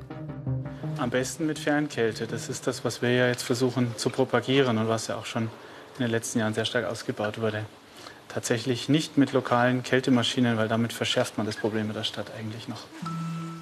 Am 0.98 1.09
besten 1.09 1.45
mit 1.45 1.59
Fernkälte. 1.59 2.27
Das 2.27 2.50
ist 2.50 2.67
das, 2.67 2.83
was 2.83 3.01
wir 3.01 3.12
ja 3.12 3.27
jetzt 3.27 3.43
versuchen 3.43 3.95
zu 3.98 4.09
propagieren 4.09 4.77
und 4.77 4.88
was 4.88 5.07
ja 5.07 5.15
auch 5.15 5.25
schon 5.25 5.43
in 5.43 6.05
den 6.05 6.12
letzten 6.12 6.39
Jahren 6.39 6.53
sehr 6.53 6.65
stark 6.65 6.86
ausgebaut 6.86 7.39
wurde 7.39 7.65
tatsächlich 8.29 8.88
nicht 8.88 9.17
mit 9.17 9.33
lokalen 9.33 9.83
Kältemaschinen, 9.83 10.55
weil 10.55 10.69
damit 10.69 10.93
verschärft 10.93 11.38
man 11.38 11.45
das 11.45 11.57
Problem 11.57 11.88
in 11.88 11.93
der 11.93 12.05
Stadt 12.05 12.27
eigentlich 12.38 12.69
noch. 12.69 12.86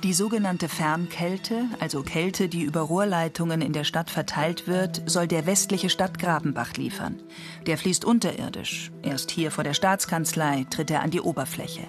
Die 0.04 0.14
sogenannte 0.14 0.70
Fernkälte, 0.70 1.66
also 1.80 2.04
Kälte, 2.04 2.50
die 2.50 2.62
über 2.62 2.82
Rohrleitungen 2.82 3.62
in 3.62 3.74
der 3.74 3.84
Stadt 3.84 4.12
verteilt 4.12 4.68
wird, 4.68 5.02
soll 5.08 5.28
der 5.28 5.48
westliche 5.48 5.90
Stadtgrabenbach 5.90 6.74
liefern. 6.74 7.20
Der 7.66 7.80
fließt 7.80 8.06
unterirdisch. 8.06 8.92
Erst 9.02 9.32
hier 9.32 9.50
vor 9.50 9.64
der 9.64 9.74
Staatskanzlei 9.74 10.68
tritt 10.70 10.92
er 10.92 11.02
an 11.02 11.10
die 11.10 11.22
Oberfläche. 11.22 11.88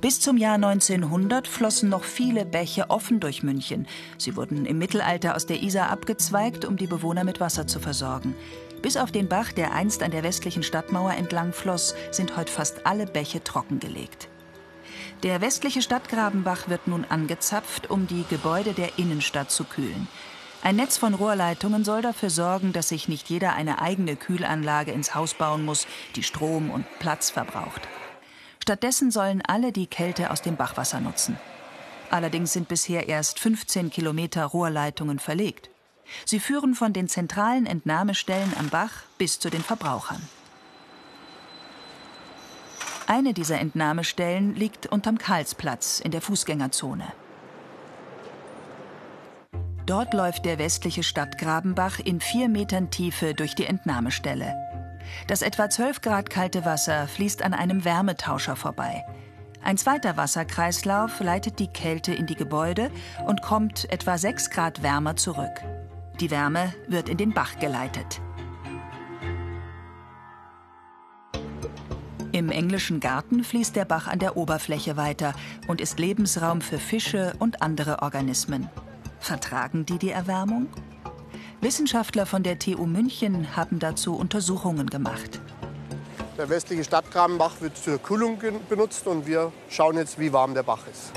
Bis 0.00 0.20
zum 0.20 0.38
Jahr 0.38 0.54
1900 0.54 1.46
flossen 1.46 1.90
noch 1.90 2.04
viele 2.04 2.46
Bäche 2.46 2.88
offen 2.88 3.20
durch 3.20 3.42
München. 3.42 3.86
Sie 4.16 4.34
wurden 4.34 4.64
im 4.64 4.78
Mittelalter 4.78 5.36
aus 5.36 5.44
der 5.44 5.62
Isar 5.62 5.90
abgezweigt, 5.90 6.64
um 6.64 6.78
die 6.78 6.86
Bewohner 6.86 7.24
mit 7.24 7.40
Wasser 7.40 7.66
zu 7.66 7.78
versorgen. 7.78 8.34
Bis 8.80 8.96
auf 8.96 9.12
den 9.12 9.28
Bach, 9.28 9.52
der 9.52 9.74
einst 9.74 10.02
an 10.02 10.12
der 10.12 10.22
westlichen 10.22 10.62
Stadtmauer 10.62 11.12
entlang 11.12 11.52
floss, 11.52 11.94
sind 12.10 12.38
heute 12.38 12.50
fast 12.50 12.86
alle 12.86 13.04
Bäche 13.04 13.44
trockengelegt. 13.44 14.30
Der 15.22 15.42
westliche 15.42 15.82
Stadtgrabenbach 15.82 16.68
wird 16.68 16.86
nun 16.86 17.04
angezapft, 17.04 17.90
um 17.90 18.06
die 18.06 18.24
Gebäude 18.30 18.72
der 18.72 18.98
Innenstadt 18.98 19.50
zu 19.50 19.64
kühlen. 19.64 20.08
Ein 20.62 20.76
Netz 20.76 20.96
von 20.96 21.12
Rohrleitungen 21.12 21.84
soll 21.84 22.00
dafür 22.00 22.30
sorgen, 22.30 22.72
dass 22.72 22.88
sich 22.88 23.06
nicht 23.06 23.28
jeder 23.28 23.52
eine 23.54 23.82
eigene 23.82 24.16
Kühlanlage 24.16 24.92
ins 24.92 25.14
Haus 25.14 25.34
bauen 25.34 25.64
muss, 25.64 25.86
die 26.16 26.22
Strom 26.22 26.70
und 26.70 26.86
Platz 27.00 27.28
verbraucht. 27.28 27.86
Stattdessen 28.62 29.10
sollen 29.10 29.42
alle 29.46 29.72
die 29.72 29.86
Kälte 29.86 30.30
aus 30.30 30.40
dem 30.40 30.56
Bachwasser 30.56 31.00
nutzen. 31.00 31.38
Allerdings 32.10 32.54
sind 32.54 32.68
bisher 32.68 33.08
erst 33.08 33.38
15 33.40 33.90
Kilometer 33.90 34.46
Rohrleitungen 34.46 35.18
verlegt. 35.18 35.68
Sie 36.24 36.40
führen 36.40 36.74
von 36.74 36.94
den 36.94 37.08
zentralen 37.08 37.66
Entnahmestellen 37.66 38.52
am 38.58 38.70
Bach 38.70 39.02
bis 39.18 39.38
zu 39.38 39.50
den 39.50 39.62
Verbrauchern. 39.62 40.20
Eine 43.10 43.34
dieser 43.34 43.58
Entnahmestellen 43.58 44.54
liegt 44.54 44.86
unterm 44.86 45.18
Karlsplatz 45.18 45.98
in 45.98 46.12
der 46.12 46.20
Fußgängerzone. 46.20 47.12
Dort 49.84 50.14
läuft 50.14 50.44
der 50.44 50.60
westliche 50.60 51.02
Stadtgrabenbach 51.02 51.98
in 51.98 52.20
vier 52.20 52.48
Metern 52.48 52.92
Tiefe 52.92 53.34
durch 53.34 53.56
die 53.56 53.66
Entnahmestelle. 53.66 54.54
Das 55.26 55.42
etwa 55.42 55.68
12 55.68 56.02
Grad 56.02 56.30
kalte 56.30 56.64
Wasser 56.64 57.08
fließt 57.08 57.42
an 57.42 57.52
einem 57.52 57.84
Wärmetauscher 57.84 58.54
vorbei. 58.54 59.04
Ein 59.60 59.76
zweiter 59.76 60.16
Wasserkreislauf 60.16 61.18
leitet 61.18 61.58
die 61.58 61.66
Kälte 61.66 62.14
in 62.14 62.28
die 62.28 62.36
Gebäude 62.36 62.92
und 63.26 63.42
kommt 63.42 63.90
etwa 63.90 64.18
6 64.18 64.50
Grad 64.50 64.84
wärmer 64.84 65.16
zurück. 65.16 65.64
Die 66.20 66.30
Wärme 66.30 66.72
wird 66.86 67.08
in 67.08 67.16
den 67.16 67.34
Bach 67.34 67.58
geleitet. 67.58 68.20
Im 72.40 72.48
englischen 72.48 73.00
Garten 73.00 73.44
fließt 73.44 73.76
der 73.76 73.84
Bach 73.84 74.08
an 74.08 74.18
der 74.18 74.34
Oberfläche 74.34 74.96
weiter 74.96 75.34
und 75.68 75.78
ist 75.78 75.98
Lebensraum 75.98 76.62
für 76.62 76.78
Fische 76.78 77.34
und 77.38 77.60
andere 77.60 78.00
Organismen. 78.00 78.70
Vertragen 79.18 79.84
die 79.84 79.98
die 79.98 80.08
Erwärmung? 80.08 80.66
Wissenschaftler 81.60 82.24
von 82.24 82.42
der 82.42 82.58
TU 82.58 82.86
München 82.86 83.54
haben 83.56 83.78
dazu 83.78 84.16
Untersuchungen 84.16 84.86
gemacht. 84.86 85.38
Der 86.38 86.48
westliche 86.48 86.82
Stadtgrabenbach 86.82 87.60
wird 87.60 87.76
zur 87.76 87.98
Kühlung 87.98 88.38
benutzt 88.70 89.06
und 89.06 89.26
wir 89.26 89.52
schauen 89.68 89.98
jetzt, 89.98 90.18
wie 90.18 90.32
warm 90.32 90.54
der 90.54 90.62
Bach 90.62 90.86
ist. 90.90 91.12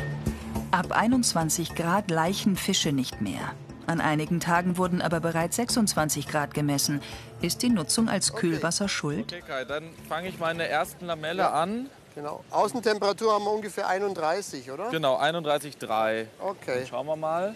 Ab 0.72 0.92
21 0.92 1.74
Grad 1.74 2.12
leichen 2.12 2.58
Fische 2.58 2.92
nicht 2.92 3.22
mehr. 3.22 3.54
An 3.86 4.00
einigen 4.00 4.40
Tagen 4.40 4.78
wurden 4.78 5.02
aber 5.02 5.20
bereits 5.20 5.58
26 5.58 6.28
Grad 6.28 6.54
gemessen. 6.54 7.02
Ist 7.42 7.62
die 7.62 7.70
Nutzung 7.70 8.08
als 8.08 8.34
Kühlwasser 8.34 8.88
schuld? 8.88 9.34
Okay, 9.34 9.44
Kai, 9.46 9.66
dann 9.66 9.90
fange 10.08 10.30
ich 10.30 10.40
meine 10.40 10.68
ersten 10.68 11.06
Lamelle 11.06 11.44
ja. 11.44 11.52
an. 11.52 11.90
Genau. 12.16 12.44
Außentemperatur 12.52 13.34
haben 13.34 13.44
wir 13.44 13.52
ungefähr 13.52 13.88
31, 13.88 14.72
oder? 14.72 14.90
Genau, 14.90 15.20
31,3. 15.20 16.28
Okay. 16.40 16.80
Dann 16.80 16.88
schauen 16.88 17.08
wir 17.08 17.16
mal. 17.16 17.56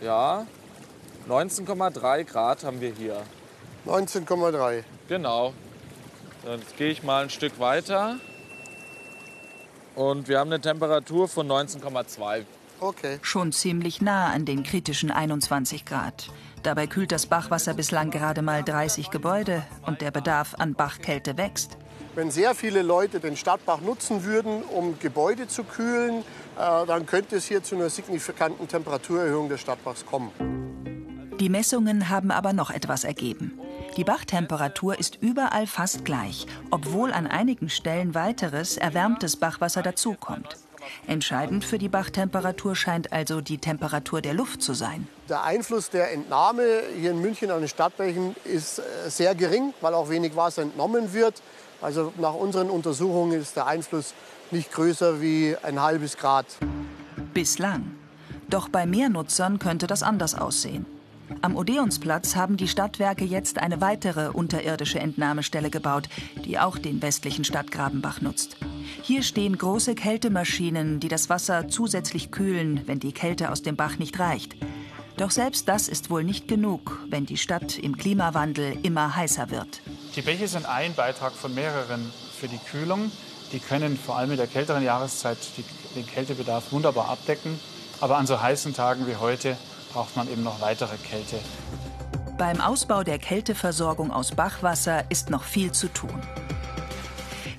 Ja, 0.00 0.46
19,3 1.28 2.24
Grad 2.24 2.64
haben 2.64 2.80
wir 2.80 2.92
hier. 2.92 3.22
19,3. 3.86 4.82
Genau. 5.08 5.52
Jetzt 6.44 6.76
gehe 6.76 6.90
ich 6.90 7.02
mal 7.02 7.24
ein 7.24 7.30
Stück 7.30 7.58
weiter. 7.58 8.16
Und 9.94 10.28
wir 10.28 10.38
haben 10.38 10.52
eine 10.52 10.60
Temperatur 10.60 11.28
von 11.28 11.48
19,2. 11.48 12.44
Okay. 12.80 13.18
Schon 13.22 13.52
ziemlich 13.52 14.02
nah 14.02 14.26
an 14.26 14.44
den 14.44 14.62
kritischen 14.62 15.10
21 15.10 15.84
Grad. 15.84 16.30
Dabei 16.62 16.86
kühlt 16.86 17.12
das 17.12 17.26
Bachwasser 17.26 17.74
bislang 17.74 18.10
gerade 18.10 18.42
mal 18.42 18.62
30 18.62 19.10
Gebäude 19.10 19.62
und 19.86 20.00
der 20.00 20.10
Bedarf 20.10 20.54
an 20.58 20.74
Bachkälte 20.74 21.36
wächst. 21.36 21.78
Wenn 22.14 22.30
sehr 22.30 22.54
viele 22.54 22.82
Leute 22.82 23.20
den 23.20 23.36
Stadtbach 23.36 23.80
nutzen 23.80 24.24
würden, 24.24 24.62
um 24.62 24.98
Gebäude 24.98 25.48
zu 25.48 25.64
kühlen, 25.64 26.24
äh, 26.58 26.86
dann 26.86 27.06
könnte 27.06 27.36
es 27.36 27.46
hier 27.46 27.62
zu 27.62 27.76
einer 27.76 27.90
signifikanten 27.90 28.66
Temperaturerhöhung 28.68 29.48
des 29.48 29.60
Stadtbachs 29.60 30.04
kommen. 30.04 30.30
Die 31.38 31.50
Messungen 31.50 32.08
haben 32.08 32.30
aber 32.30 32.54
noch 32.54 32.70
etwas 32.70 33.04
ergeben. 33.04 33.60
Die 33.98 34.04
Bachtemperatur 34.04 34.98
ist 34.98 35.18
überall 35.20 35.66
fast 35.66 36.04
gleich, 36.04 36.46
obwohl 36.70 37.12
an 37.12 37.26
einigen 37.26 37.68
Stellen 37.68 38.14
weiteres 38.14 38.78
erwärmtes 38.78 39.36
Bachwasser 39.36 39.82
dazukommt. 39.82 40.56
Entscheidend 41.06 41.64
für 41.64 41.78
die 41.78 41.88
Bachtemperatur 41.88 42.76
scheint 42.76 43.12
also 43.12 43.40
die 43.40 43.58
Temperatur 43.58 44.20
der 44.20 44.34
Luft 44.34 44.62
zu 44.62 44.74
sein. 44.74 45.08
Der 45.28 45.44
Einfluss 45.44 45.90
der 45.90 46.12
Entnahme 46.12 46.82
hier 46.98 47.10
in 47.10 47.20
München 47.20 47.50
an 47.50 47.60
den 47.60 47.68
Stadtbächen 47.68 48.34
ist 48.44 48.78
äh, 48.78 48.82
sehr 49.08 49.34
gering, 49.34 49.74
weil 49.80 49.94
auch 49.94 50.08
wenig 50.08 50.34
Wasser 50.36 50.62
entnommen 50.62 51.12
wird. 51.12 51.42
Also 51.80 52.12
nach 52.18 52.34
unseren 52.34 52.70
Untersuchungen 52.70 53.40
ist 53.40 53.56
der 53.56 53.66
Einfluss 53.66 54.14
nicht 54.50 54.72
größer 54.72 55.20
wie 55.20 55.56
ein 55.62 55.80
halbes 55.80 56.16
Grad. 56.16 56.46
Bislang. 57.34 57.96
Doch 58.48 58.68
bei 58.68 58.86
mehr 58.86 59.08
Nutzern 59.08 59.58
könnte 59.58 59.86
das 59.86 60.02
anders 60.02 60.34
aussehen. 60.34 60.86
Am 61.42 61.56
Odeonsplatz 61.56 62.36
haben 62.36 62.56
die 62.56 62.68
Stadtwerke 62.68 63.24
jetzt 63.24 63.58
eine 63.58 63.80
weitere 63.80 64.28
unterirdische 64.28 64.98
Entnahmestelle 64.98 65.70
gebaut, 65.70 66.08
die 66.44 66.58
auch 66.58 66.78
den 66.78 67.02
westlichen 67.02 67.44
Stadtgrabenbach 67.44 68.20
nutzt. 68.20 68.56
Hier 69.02 69.22
stehen 69.22 69.58
große 69.58 69.94
Kältemaschinen, 69.94 71.00
die 71.00 71.08
das 71.08 71.28
Wasser 71.28 71.68
zusätzlich 71.68 72.30
kühlen, 72.30 72.82
wenn 72.86 73.00
die 73.00 73.12
Kälte 73.12 73.50
aus 73.50 73.62
dem 73.62 73.76
Bach 73.76 73.98
nicht 73.98 74.18
reicht. 74.18 74.56
Doch 75.16 75.30
selbst 75.30 75.68
das 75.68 75.88
ist 75.88 76.10
wohl 76.10 76.24
nicht 76.24 76.46
genug, 76.46 77.00
wenn 77.08 77.26
die 77.26 77.38
Stadt 77.38 77.78
im 77.78 77.96
Klimawandel 77.96 78.78
immer 78.82 79.16
heißer 79.16 79.50
wird. 79.50 79.80
Die 80.14 80.22
Bäche 80.22 80.46
sind 80.46 80.66
ein 80.66 80.94
Beitrag 80.94 81.32
von 81.32 81.54
mehreren 81.54 82.12
für 82.38 82.48
die 82.48 82.58
Kühlung. 82.58 83.10
Die 83.52 83.60
können 83.60 83.96
vor 83.96 84.16
allem 84.16 84.32
in 84.32 84.36
der 84.36 84.46
kälteren 84.46 84.82
Jahreszeit 84.82 85.38
den 85.94 86.06
Kältebedarf 86.06 86.72
wunderbar 86.72 87.08
abdecken. 87.08 87.58
Aber 88.00 88.18
an 88.18 88.26
so 88.26 88.40
heißen 88.40 88.74
Tagen 88.74 89.06
wie 89.06 89.16
heute 89.16 89.56
braucht 89.92 90.16
man 90.16 90.30
eben 90.30 90.42
noch 90.42 90.60
weitere 90.60 90.96
Kälte. 90.96 91.38
Beim 92.38 92.60
Ausbau 92.60 93.02
der 93.02 93.18
Kälteversorgung 93.18 94.10
aus 94.10 94.32
Bachwasser 94.32 95.10
ist 95.10 95.30
noch 95.30 95.42
viel 95.42 95.72
zu 95.72 95.88
tun. 95.88 96.22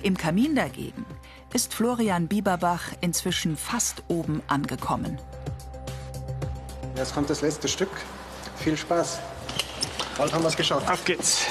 Im 0.02 0.16
Kamin 0.16 0.54
dagegen 0.54 1.04
ist 1.52 1.74
Florian 1.74 2.28
Bieberbach 2.28 2.82
inzwischen 3.00 3.56
fast 3.56 4.04
oben 4.08 4.42
angekommen. 4.46 5.18
Jetzt 6.96 7.14
kommt 7.14 7.30
das 7.30 7.42
letzte 7.42 7.68
Stück. 7.68 7.90
Viel 8.56 8.76
Spaß. 8.76 9.18
Bald 10.16 10.32
haben 10.32 10.42
wir 10.42 10.48
es 10.48 10.56
geschafft. 10.56 10.88
Auf 10.90 11.04
geht's. 11.04 11.46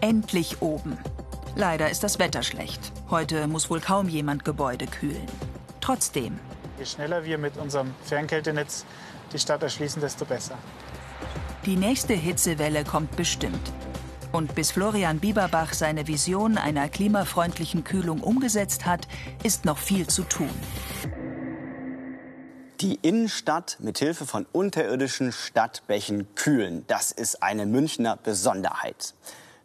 Endlich 0.00 0.60
oben. 0.60 0.98
Leider 1.56 1.88
ist 1.88 2.02
das 2.02 2.18
Wetter 2.18 2.42
schlecht. 2.42 2.80
Heute 3.10 3.46
muss 3.46 3.70
wohl 3.70 3.80
kaum 3.80 4.08
jemand 4.08 4.44
Gebäude 4.44 4.86
kühlen. 4.86 5.26
Trotzdem. 5.80 6.40
Je 6.78 6.84
schneller 6.84 7.24
wir 7.24 7.38
mit 7.38 7.56
unserem 7.56 7.94
Fernkältenetz 8.04 8.84
die 9.32 9.38
Stadt 9.38 9.62
erschließen, 9.62 10.02
desto 10.02 10.24
besser. 10.24 10.58
Die 11.64 11.76
nächste 11.76 12.14
Hitzewelle 12.14 12.84
kommt 12.84 13.14
bestimmt. 13.14 13.72
Und 14.32 14.56
bis 14.56 14.72
Florian 14.72 15.20
Bieberbach 15.20 15.74
seine 15.74 16.08
Vision 16.08 16.58
einer 16.58 16.88
klimafreundlichen 16.88 17.84
Kühlung 17.84 18.20
umgesetzt 18.20 18.84
hat, 18.84 19.06
ist 19.44 19.64
noch 19.64 19.78
viel 19.78 20.08
zu 20.08 20.24
tun. 20.24 20.50
Die 22.80 22.98
Innenstadt 23.00 23.76
mit 23.78 23.98
Hilfe 23.98 24.26
von 24.26 24.44
unterirdischen 24.50 25.30
Stadtbächen 25.30 26.34
kühlen, 26.34 26.84
das 26.88 27.12
ist 27.12 27.44
eine 27.44 27.64
Münchner 27.64 28.16
Besonderheit. 28.16 29.14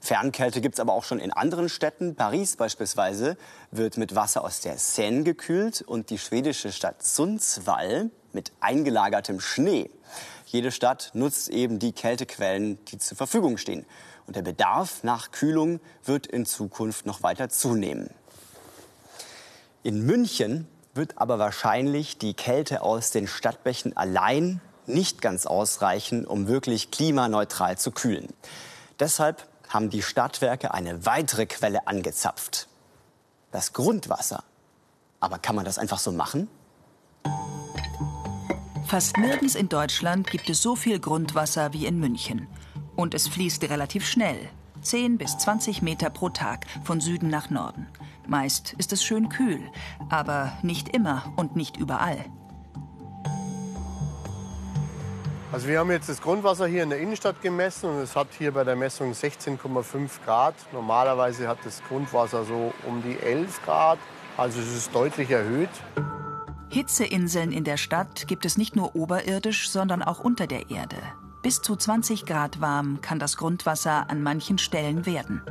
Fernkälte 0.01 0.62
gibt 0.62 0.75
es 0.75 0.79
aber 0.79 0.93
auch 0.93 1.03
schon 1.03 1.19
in 1.19 1.31
anderen 1.31 1.69
Städten. 1.69 2.15
Paris 2.15 2.55
beispielsweise 2.55 3.38
wird 3.71 3.97
mit 3.97 4.15
Wasser 4.15 4.43
aus 4.43 4.62
der 4.62 4.77
Seine 4.77 5.23
gekühlt 5.23 5.81
und 5.81 6.09
die 6.09 6.17
schwedische 6.17 6.71
Stadt 6.71 7.03
Sundsvall 7.03 8.09
mit 8.31 8.51
eingelagertem 8.62 9.39
Schnee. 9.39 9.89
Jede 10.45 10.71
Stadt 10.71 11.12
nutzt 11.13 11.49
eben 11.49 11.79
die 11.79 11.91
Kältequellen, 11.91 12.83
die 12.85 12.97
zur 12.97 13.17
Verfügung 13.17 13.57
stehen. 13.57 13.85
Und 14.25 14.35
der 14.35 14.41
Bedarf 14.41 15.03
nach 15.03 15.31
Kühlung 15.31 15.79
wird 16.05 16.27
in 16.27 16.45
Zukunft 16.45 17.05
noch 17.05 17.23
weiter 17.23 17.49
zunehmen. 17.49 18.09
In 19.83 20.05
München 20.05 20.67
wird 20.93 21.17
aber 21.17 21.39
wahrscheinlich 21.39 22.17
die 22.17 22.33
Kälte 22.33 22.81
aus 22.81 23.12
den 23.12 23.27
Stadtbächen 23.27 23.95
allein 23.95 24.62
nicht 24.85 25.21
ganz 25.21 25.45
ausreichen, 25.45 26.25
um 26.25 26.47
wirklich 26.47 26.91
klimaneutral 26.91 27.77
zu 27.77 27.91
kühlen. 27.91 28.27
Deshalb 28.99 29.47
haben 29.69 29.89
die 29.89 30.01
Stadtwerke 30.01 30.73
eine 30.73 31.05
weitere 31.05 31.45
Quelle 31.45 31.88
angezapft. 31.88 32.67
Das 33.51 33.71
Grundwasser. 33.73 34.43
Aber 35.19 35.39
kann 35.39 35.55
man 35.55 35.65
das 35.65 35.77
einfach 35.77 35.99
so 35.99 36.12
machen? 36.12 36.49
Fast 38.86 39.17
nirgends 39.17 39.55
in 39.55 39.69
Deutschland 39.69 40.29
gibt 40.32 40.49
es 40.49 40.62
so 40.62 40.75
viel 40.75 40.99
Grundwasser 40.99 41.73
wie 41.73 41.86
in 41.86 41.99
München. 41.99 42.47
Und 42.95 43.13
es 43.13 43.27
fließt 43.27 43.63
relativ 43.69 44.05
schnell. 44.05 44.49
10 44.82 45.17
bis 45.17 45.38
20 45.38 45.82
Meter 45.82 46.10
pro 46.10 46.29
Tag 46.29 46.65
von 46.84 46.99
Süden 46.99 47.29
nach 47.29 47.49
Norden. 47.49 47.88
Meist 48.27 48.73
ist 48.77 48.93
es 48.93 49.03
schön 49.03 49.29
kühl, 49.29 49.62
aber 50.10 50.53
nicht 50.63 50.89
immer 50.89 51.34
und 51.36 51.55
nicht 51.55 51.77
überall. 51.77 52.25
Also 55.51 55.67
wir 55.67 55.79
haben 55.79 55.89
jetzt 55.89 56.07
das 56.07 56.21
Grundwasser 56.21 56.67
hier 56.67 56.83
in 56.83 56.91
der 56.91 56.99
Innenstadt 56.99 57.41
gemessen 57.41 57.89
und 57.89 57.97
es 57.97 58.15
hat 58.15 58.27
hier 58.38 58.51
bei 58.51 58.63
der 58.63 58.75
Messung 58.75 59.13
16,5 59.13 60.23
Grad. 60.23 60.53
Normalerweise 60.71 61.47
hat 61.47 61.57
das 61.63 61.81
Grundwasser 61.88 62.45
so 62.45 62.71
um 62.85 63.01
die 63.01 63.17
11 63.17 63.63
Grad, 63.65 63.97
also 64.38 64.59
es 64.59 64.71
ist 64.71 64.93
deutlich 64.93 65.31
erhöht. 65.31 65.69
Hitzeinseln 66.69 67.51
in 67.51 67.63
der 67.63 67.77
Stadt 67.77 68.27
gibt 68.27 68.45
es 68.45 68.59
nicht 68.59 68.75
nur 68.75 68.95
oberirdisch, 68.95 69.71
sondern 69.71 70.03
auch 70.03 70.19
unter 70.19 70.45
der 70.45 70.69
Erde. 70.69 70.97
Bis 71.41 71.63
zu 71.63 71.75
20 71.75 72.27
Grad 72.27 72.62
warm 72.62 73.01
kann 73.01 73.17
das 73.17 73.35
Grundwasser 73.35 74.07
an 74.07 74.21
manchen 74.21 74.59
Stellen 74.59 75.07
werden. 75.07 75.41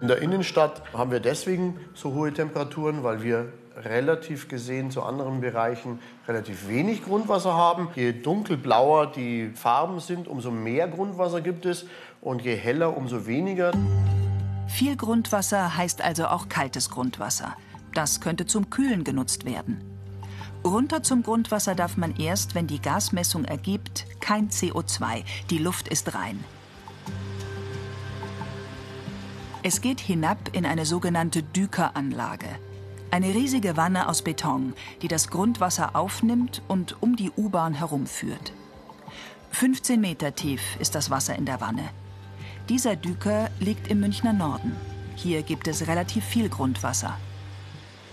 In 0.00 0.08
der 0.08 0.20
Innenstadt 0.20 0.82
haben 0.92 1.12
wir 1.12 1.20
deswegen 1.20 1.78
so 1.94 2.12
hohe 2.12 2.32
Temperaturen, 2.32 3.04
weil 3.04 3.22
wir 3.22 3.52
relativ 3.84 4.48
gesehen 4.48 4.90
zu 4.90 5.02
anderen 5.02 5.40
Bereichen 5.40 6.00
relativ 6.26 6.68
wenig 6.68 7.04
Grundwasser 7.04 7.54
haben. 7.54 7.88
Je 7.94 8.12
dunkelblauer 8.12 9.12
die 9.12 9.50
Farben 9.54 10.00
sind, 10.00 10.28
umso 10.28 10.50
mehr 10.50 10.88
Grundwasser 10.88 11.40
gibt 11.40 11.66
es 11.66 11.86
und 12.20 12.42
je 12.42 12.54
heller, 12.54 12.96
umso 12.96 13.26
weniger. 13.26 13.72
Viel 14.68 14.96
Grundwasser 14.96 15.76
heißt 15.76 16.02
also 16.02 16.26
auch 16.26 16.48
kaltes 16.48 16.90
Grundwasser. 16.90 17.56
Das 17.94 18.20
könnte 18.20 18.46
zum 18.46 18.70
Kühlen 18.70 19.04
genutzt 19.04 19.44
werden. 19.44 19.82
Runter 20.64 21.02
zum 21.02 21.22
Grundwasser 21.22 21.74
darf 21.74 21.96
man 21.96 22.16
erst, 22.16 22.54
wenn 22.54 22.66
die 22.66 22.82
Gasmessung 22.82 23.44
ergibt, 23.44 24.06
kein 24.20 24.50
CO2, 24.50 25.22
die 25.50 25.58
Luft 25.58 25.88
ist 25.88 26.14
rein. 26.14 26.44
Es 29.62 29.80
geht 29.80 30.00
hinab 30.00 30.38
in 30.52 30.66
eine 30.66 30.84
sogenannte 30.84 31.42
Dükeranlage. 31.42 32.46
Eine 33.10 33.34
riesige 33.34 33.78
Wanne 33.78 34.06
aus 34.06 34.20
Beton, 34.20 34.74
die 35.00 35.08
das 35.08 35.28
Grundwasser 35.28 35.96
aufnimmt 35.96 36.60
und 36.68 36.96
um 37.00 37.16
die 37.16 37.30
U-Bahn 37.38 37.72
herumführt. 37.72 38.52
15 39.50 39.98
Meter 39.98 40.34
tief 40.34 40.60
ist 40.78 40.94
das 40.94 41.08
Wasser 41.08 41.34
in 41.34 41.46
der 41.46 41.62
Wanne. 41.62 41.88
Dieser 42.68 42.96
Düker 42.96 43.48
liegt 43.60 43.88
im 43.88 44.00
Münchner 44.00 44.34
Norden. 44.34 44.76
Hier 45.16 45.42
gibt 45.42 45.68
es 45.68 45.86
relativ 45.86 46.22
viel 46.22 46.50
Grundwasser. 46.50 47.18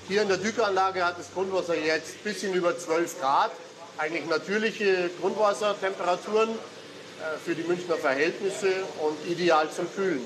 Hier 0.07 0.21
in 0.21 0.29
der 0.29 0.37
Dükeranlage 0.37 1.03
hat 1.03 1.19
das 1.19 1.33
Grundwasser 1.33 1.75
jetzt 1.75 2.15
ein 2.15 2.23
bisschen 2.23 2.53
über 2.53 2.77
12 2.77 3.19
Grad. 3.19 3.51
Eigentlich 3.97 4.25
natürliche 4.27 5.09
Grundwassertemperaturen 5.19 6.51
äh, 6.51 7.37
für 7.43 7.53
die 7.53 7.63
Münchner 7.63 7.95
Verhältnisse 7.95 8.71
und 9.01 9.29
ideal 9.29 9.69
zum 9.69 9.91
Kühlen. 9.93 10.21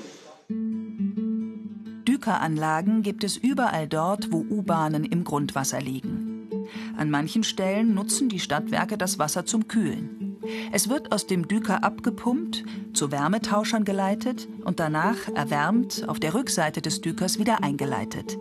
Dükeranlagen 2.20 3.00
gibt 3.02 3.24
es 3.24 3.38
überall 3.38 3.88
dort, 3.88 4.30
wo 4.30 4.40
U-Bahnen 4.40 5.06
im 5.06 5.24
Grundwasser 5.24 5.80
liegen. 5.80 6.50
An 6.94 7.08
manchen 7.08 7.44
Stellen 7.44 7.94
nutzen 7.94 8.28
die 8.28 8.40
Stadtwerke 8.40 8.98
das 8.98 9.18
Wasser 9.18 9.46
zum 9.46 9.68
Kühlen. 9.68 10.36
Es 10.70 10.90
wird 10.90 11.12
aus 11.12 11.26
dem 11.26 11.48
Düker 11.48 11.82
abgepumpt, 11.82 12.62
zu 12.92 13.10
Wärmetauschern 13.10 13.86
geleitet 13.86 14.48
und 14.66 14.80
danach 14.80 15.16
erwärmt 15.34 16.06
auf 16.08 16.20
der 16.20 16.34
Rückseite 16.34 16.82
des 16.82 17.00
Dükers 17.00 17.38
wieder 17.38 17.64
eingeleitet. 17.64 18.36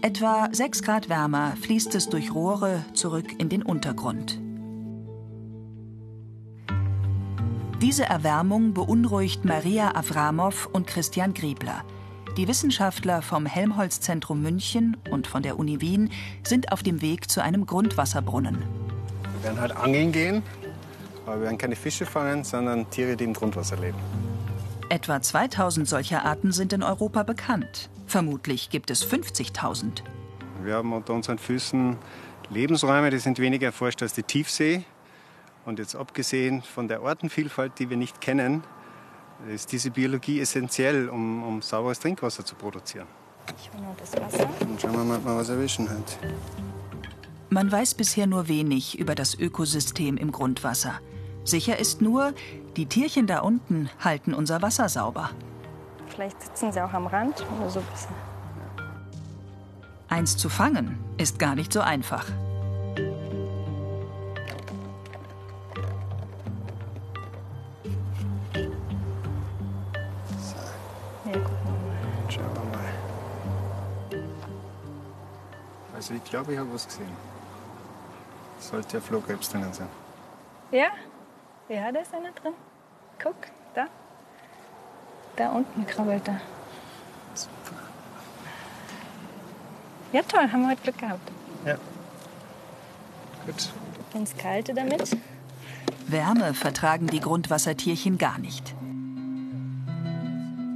Etwa 0.00 0.48
6 0.52 0.82
Grad 0.82 1.08
wärmer 1.08 1.54
fließt 1.60 1.92
es 1.96 2.08
durch 2.08 2.32
Rohre 2.32 2.84
zurück 2.94 3.34
in 3.38 3.48
den 3.48 3.64
Untergrund. 3.64 4.40
Diese 7.82 8.04
Erwärmung 8.04 8.74
beunruhigt 8.74 9.44
Maria 9.44 9.96
Avramov 9.96 10.68
und 10.72 10.86
Christian 10.86 11.34
Griebler. 11.34 11.84
Die 12.36 12.48
Wissenschaftler 12.48 13.22
vom 13.22 13.46
Helmholtz-Zentrum 13.46 14.42
München 14.42 14.98
und 15.10 15.26
von 15.26 15.42
der 15.42 15.58
Uni 15.58 15.80
Wien 15.80 16.10
sind 16.42 16.70
auf 16.70 16.82
dem 16.82 17.00
Weg 17.00 17.30
zu 17.30 17.42
einem 17.42 17.64
Grundwasserbrunnen. 17.64 18.62
Wir 19.22 19.42
werden 19.42 19.60
halt 19.60 19.74
angeln 19.74 20.12
gehen, 20.12 20.42
aber 21.24 21.36
wir 21.36 21.42
werden 21.44 21.56
keine 21.56 21.76
Fische 21.76 22.04
fangen, 22.04 22.44
sondern 22.44 22.90
Tiere, 22.90 23.16
die 23.16 23.24
im 23.24 23.32
Grundwasser 23.32 23.78
leben. 23.78 23.96
Etwa 24.90 25.22
2000 25.22 25.88
solcher 25.88 26.26
Arten 26.26 26.52
sind 26.52 26.74
in 26.74 26.82
Europa 26.82 27.22
bekannt. 27.22 27.88
Vermutlich 28.06 28.68
gibt 28.68 28.90
es 28.90 29.02
50.000. 29.02 30.02
Wir 30.62 30.74
haben 30.74 30.92
unter 30.92 31.14
unseren 31.14 31.38
Füßen 31.38 31.96
Lebensräume, 32.50 33.08
die 33.08 33.18
sind 33.18 33.38
weniger 33.38 33.68
erforscht 33.68 34.02
als 34.02 34.12
die 34.12 34.22
Tiefsee. 34.22 34.84
Und 35.64 35.78
jetzt 35.78 35.96
abgesehen 35.96 36.60
von 36.60 36.86
der 36.86 37.00
Artenvielfalt, 37.00 37.78
die 37.78 37.88
wir 37.88 37.96
nicht 37.96 38.20
kennen, 38.20 38.62
ist 39.52 39.72
diese 39.72 39.90
Biologie 39.90 40.40
essentiell, 40.40 41.08
um, 41.08 41.42
um 41.42 41.62
sauberes 41.62 41.98
Trinkwasser 41.98 42.44
zu 42.44 42.54
produzieren. 42.54 43.06
Ich 43.58 43.72
will 43.72 43.80
nur 43.80 43.94
das 43.98 44.12
Wasser. 44.12 44.48
Und 44.60 44.80
schauen 44.80 44.92
wir 44.92 45.04
mal, 45.04 45.18
ob 45.18 45.24
wir 45.24 45.36
was 45.36 45.48
erwischen 45.48 45.88
halt. 45.88 46.18
Man 47.48 47.70
weiß 47.70 47.94
bisher 47.94 48.26
nur 48.26 48.48
wenig 48.48 48.98
über 48.98 49.14
das 49.14 49.38
Ökosystem 49.38 50.16
im 50.16 50.32
Grundwasser. 50.32 51.00
Sicher 51.44 51.78
ist 51.78 52.02
nur, 52.02 52.34
die 52.76 52.86
Tierchen 52.86 53.26
da 53.26 53.40
unten 53.40 53.88
halten 54.00 54.34
unser 54.34 54.62
Wasser 54.62 54.88
sauber. 54.88 55.30
Vielleicht 56.08 56.42
sitzen 56.42 56.72
sie 56.72 56.82
auch 56.82 56.92
am 56.92 57.06
Rand 57.06 57.44
oder 57.56 57.70
so 57.70 57.78
ein 57.78 57.86
bisschen. 57.86 58.14
Eins 60.08 60.36
zu 60.36 60.48
fangen 60.48 60.98
ist 61.18 61.38
gar 61.38 61.54
nicht 61.54 61.72
so 61.72 61.80
einfach. 61.80 62.26
Also 76.06 76.22
ich 76.22 76.30
glaube, 76.30 76.52
ich 76.52 76.58
habe 76.60 76.72
was 76.72 76.86
gesehen. 76.86 77.10
Sollte 78.60 78.98
ja 78.98 79.00
Flohkrebs 79.02 79.50
drinnen 79.50 79.72
sein. 79.72 79.88
Ja? 80.70 80.90
Ja, 81.68 81.90
da 81.90 81.98
ist 81.98 82.14
einer 82.14 82.30
drin. 82.30 82.52
Guck, 83.20 83.34
da. 83.74 83.88
Da 85.34 85.48
unten 85.48 85.84
krabbelt 85.84 86.28
er. 86.28 86.40
Ja, 90.12 90.22
toll, 90.22 90.48
haben 90.52 90.62
wir 90.62 90.68
heute 90.68 90.82
Glück 90.82 90.98
gehabt. 90.98 91.28
Ja. 91.64 91.74
Gut. 93.44 93.72
Ins 94.14 94.36
Kalte 94.36 94.74
damit. 94.74 95.16
Wärme 96.06 96.54
vertragen 96.54 97.08
die 97.08 97.18
Grundwassertierchen 97.18 98.16
gar 98.16 98.38
nicht. 98.38 98.76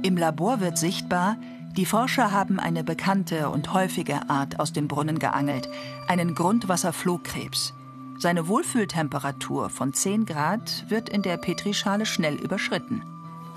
Im 0.03 0.17
Labor 0.17 0.59
wird 0.59 0.77
sichtbar, 0.77 1.37
die 1.77 1.85
Forscher 1.85 2.31
haben 2.31 2.59
eine 2.59 2.83
bekannte 2.83 3.49
und 3.49 3.73
häufige 3.73 4.29
Art 4.29 4.59
aus 4.59 4.73
dem 4.73 4.87
Brunnen 4.87 5.19
geangelt, 5.19 5.69
einen 6.07 6.35
Grundwasserflohkrebs. 6.35 7.73
Seine 8.19 8.47
Wohlfühltemperatur 8.47 9.69
von 9.69 9.93
10 9.93 10.25
Grad 10.25 10.85
wird 10.89 11.09
in 11.09 11.21
der 11.21 11.37
Petrischale 11.37 12.05
schnell 12.05 12.35
überschritten. 12.35 13.03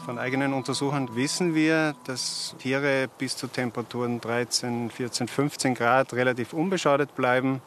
Von 0.05 0.18
eigenen 0.18 0.53
Untersuchungen 0.53 1.16
wissen 1.16 1.55
wir, 1.55 1.94
dass 2.05 2.55
Tiere 2.59 3.09
bis 3.18 3.37
zu 3.37 3.46
Temperaturen 3.46 4.20
13, 4.20 4.90
14, 4.90 5.27
15 5.27 5.74
Grad 5.74 6.12
relativ 6.12 6.53
unbeschadet 6.53 7.14
bleiben, 7.16 7.62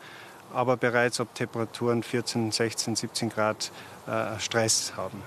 aber 0.53 0.77
bereits 0.77 1.19
ab 1.19 1.27
Temperaturen 1.36 2.03
14, 2.03 2.51
16, 2.51 2.95
17 2.95 3.29
Grad 3.29 3.71
äh, 4.07 4.39
Stress 4.39 4.93
haben. 4.95 5.21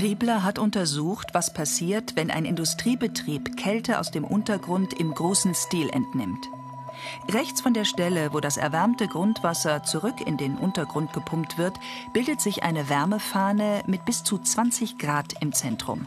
Griebler 0.00 0.42
hat 0.42 0.58
untersucht, 0.58 1.34
was 1.34 1.52
passiert, 1.52 2.16
wenn 2.16 2.30
ein 2.30 2.46
Industriebetrieb 2.46 3.58
Kälte 3.58 4.00
aus 4.00 4.10
dem 4.10 4.24
Untergrund 4.24 4.98
im 4.98 5.12
großen 5.12 5.54
Stil 5.54 5.90
entnimmt. 5.90 6.48
Rechts 7.30 7.60
von 7.60 7.74
der 7.74 7.84
Stelle, 7.84 8.32
wo 8.32 8.40
das 8.40 8.56
erwärmte 8.56 9.08
Grundwasser 9.08 9.82
zurück 9.82 10.14
in 10.24 10.38
den 10.38 10.56
Untergrund 10.56 11.12
gepumpt 11.12 11.58
wird, 11.58 11.74
bildet 12.14 12.40
sich 12.40 12.62
eine 12.62 12.88
Wärmefahne 12.88 13.82
mit 13.86 14.06
bis 14.06 14.24
zu 14.24 14.38
20 14.38 14.96
Grad 14.96 15.34
im 15.42 15.52
Zentrum. 15.52 16.06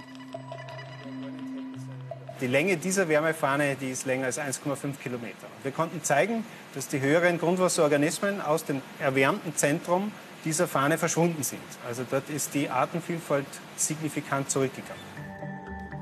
Die 2.41 2.47
Länge 2.47 2.77
dieser 2.77 3.07
Wärmefahne 3.07 3.75
die 3.79 3.91
ist 3.91 4.07
länger 4.07 4.25
als 4.25 4.39
1,5 4.39 4.97
Kilometer. 5.03 5.45
Wir 5.61 5.71
konnten 5.71 6.03
zeigen, 6.03 6.43
dass 6.73 6.87
die 6.87 6.99
höheren 6.99 7.37
Grundwasserorganismen 7.37 8.41
aus 8.41 8.65
dem 8.65 8.81
erwärmten 8.99 9.55
Zentrum 9.55 10.11
dieser 10.45 10.67
Fahne 10.67 10.97
verschwunden 10.97 11.43
sind. 11.43 11.61
Also 11.87 12.03
dort 12.09 12.29
ist 12.29 12.53
die 12.53 12.69
Artenvielfalt 12.69 13.45
signifikant 13.75 14.49
zurückgegangen. 14.49 15.01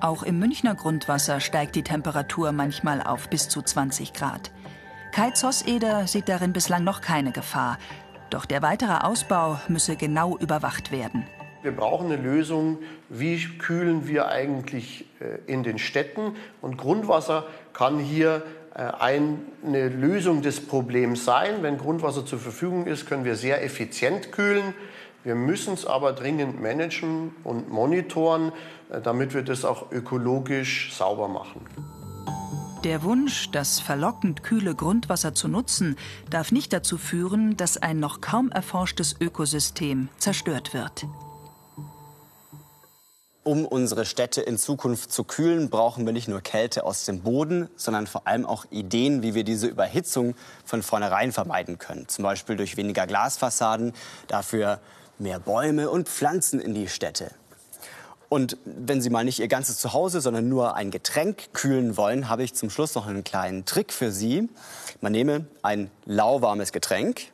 Auch 0.02 0.24
im 0.24 0.40
Münchner 0.40 0.74
Grundwasser 0.74 1.40
steigt 1.40 1.76
die 1.76 1.84
Temperatur 1.84 2.52
manchmal 2.52 3.04
auf 3.04 3.30
bis 3.30 3.50
zu 3.50 3.62
20 3.62 4.14
Grad. 4.14 4.52
Kai 5.12 5.32
Zosseder 5.32 6.08
sieht 6.08 6.28
darin 6.28 6.54
bislang 6.54 6.84
noch 6.84 7.02
keine 7.02 7.32
Gefahr. 7.32 7.78
Doch 8.32 8.46
der 8.46 8.62
weitere 8.62 9.06
Ausbau 9.06 9.60
müsse 9.68 9.96
genau 9.98 10.38
überwacht 10.38 10.92
werden. 10.92 11.28
Wir 11.62 11.76
brauchen 11.76 12.12
eine 12.12 12.20
Lösung, 12.20 12.80
wie 13.10 13.46
kühlen 13.60 14.08
wir 14.08 14.30
eigentlich 14.30 15.06
äh, 15.20 15.52
in 15.52 15.62
den 15.62 15.78
Städten. 15.78 16.36
Und 16.62 16.78
Grundwasser 16.78 17.46
kann 17.74 18.00
hier 18.00 18.44
eine 18.74 19.90
Lösung 19.90 20.42
des 20.42 20.66
Problems 20.66 21.26
sein. 21.26 21.62
Wenn 21.62 21.78
Grundwasser 21.78 22.26
zur 22.26 22.40
Verfügung 22.40 22.88
ist, 22.88 23.06
können 23.06 23.26
wir 23.26 23.36
sehr 23.36 23.64
effizient 23.64 24.32
kühlen. 24.32 24.74
Wir 25.24 25.36
müssen 25.36 25.74
es 25.74 25.86
aber 25.86 26.14
dringend 26.14 26.62
managen 26.62 27.36
und 27.44 27.70
monitoren, 27.70 28.52
äh, 28.90 29.02
damit 29.02 29.34
wir 29.34 29.44
das 29.44 29.66
auch 29.66 29.92
ökologisch 29.92 30.94
sauber 30.94 31.28
machen. 31.28 31.62
Der 32.84 33.04
Wunsch, 33.04 33.52
das 33.52 33.80
verlockend 33.80 34.42
kühle 34.42 34.74
Grundwasser 34.74 35.36
zu 35.36 35.48
nutzen, 35.48 35.98
darf 36.32 36.52
nicht 36.52 36.74
dazu 36.74 36.98
führen, 36.98 37.56
dass 37.56 37.78
ein 37.78 38.00
noch 38.00 38.22
kaum 38.22 38.50
erforschtes 38.50 39.16
Ökosystem 39.20 40.10
zerstört 40.18 40.74
wird. 40.74 41.06
Um 43.44 43.66
unsere 43.66 44.06
Städte 44.06 44.42
in 44.42 44.60
Zukunft 44.60 45.12
zu 45.12 45.24
kühlen, 45.24 45.72
brauchen 45.72 46.06
wir 46.06 46.14
nicht 46.14 46.28
nur 46.28 46.42
Kälte 46.42 46.84
aus 46.84 47.06
dem 47.06 47.22
Boden, 47.22 47.70
sondern 47.76 48.06
vor 48.06 48.28
allem 48.28 48.46
auch 48.46 48.66
Ideen, 48.70 49.24
wie 49.24 49.34
wir 49.34 49.44
diese 49.44 49.66
Überhitzung 49.66 50.36
von 50.64 50.84
vornherein 50.84 51.32
vermeiden 51.32 51.80
können. 51.80 52.08
Zum 52.08 52.22
Beispiel 52.22 52.56
durch 52.56 52.78
weniger 52.78 53.08
Glasfassaden, 53.08 53.94
dafür 54.28 54.80
mehr 55.18 55.40
Bäume 55.40 55.90
und 55.90 56.08
Pflanzen 56.08 56.60
in 56.60 56.76
die 56.76 56.88
Städte. 56.88 57.32
Und 58.30 58.58
wenn 58.64 59.02
Sie 59.02 59.10
mal 59.10 59.26
nicht 59.26 59.40
Ihr 59.40 59.48
ganzes 59.48 59.80
Zuhause, 59.80 60.22
sondern 60.22 60.48
nur 60.48 60.76
ein 60.76 60.92
Getränk 60.92 61.52
kühlen 61.52 61.98
wollen, 61.98 62.30
habe 62.30 62.44
ich 62.44 62.54
zum 62.54 62.70
Schluss 62.70 62.94
noch 62.94 63.08
einen 63.08 63.24
kleinen 63.24 63.66
Trick 63.66 63.92
für 63.92 64.12
Sie. 64.12 64.50
Man 65.02 65.14
nehme 65.14 65.48
ein 65.64 65.90
lauwarmes 66.06 66.72
Getränk. 66.72 67.32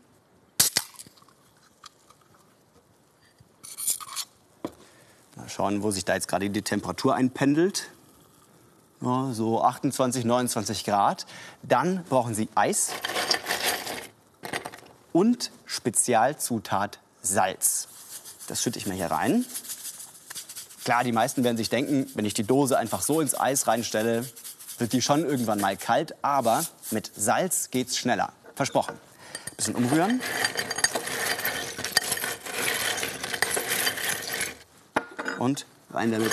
Schauen, 5.57 5.81
wo 5.81 5.89
sich 5.89 6.05
da 6.05 6.13
jetzt 6.13 6.27
gerade 6.27 6.51
die 6.51 6.61
Temperatur 6.61 7.15
einpendelt. 7.15 7.89
Ja, 9.01 9.31
so 9.33 9.63
28, 9.63 10.23
29 10.23 10.83
Grad. 10.85 11.25
Dann 11.63 12.03
brauchen 12.09 12.35
Sie 12.35 12.47
Eis 12.53 12.91
und 15.13 15.51
Spezialzutat 15.65 16.99
Salz. 17.23 17.87
Das 18.47 18.61
schütte 18.61 18.77
ich 18.77 18.85
mir 18.85 18.93
hier 18.93 19.09
rein. 19.09 19.45
Klar, 20.83 21.03
die 21.03 21.11
meisten 21.11 21.43
werden 21.43 21.57
sich 21.57 21.69
denken, 21.69 22.07
wenn 22.13 22.25
ich 22.25 22.35
die 22.35 22.43
Dose 22.43 22.77
einfach 22.77 23.01
so 23.01 23.19
ins 23.19 23.37
Eis 23.37 23.67
reinstelle, 23.67 24.25
wird 24.77 24.93
die 24.93 25.01
schon 25.01 25.25
irgendwann 25.25 25.59
mal 25.59 25.75
kalt. 25.75 26.13
Aber 26.23 26.63
mit 26.91 27.11
Salz 27.15 27.71
geht's 27.71 27.97
schneller. 27.97 28.31
Versprochen. 28.55 28.95
Bisschen 29.55 29.75
umrühren. 29.75 30.21
Und 35.37 35.65
rein 35.91 36.11
damit. 36.11 36.31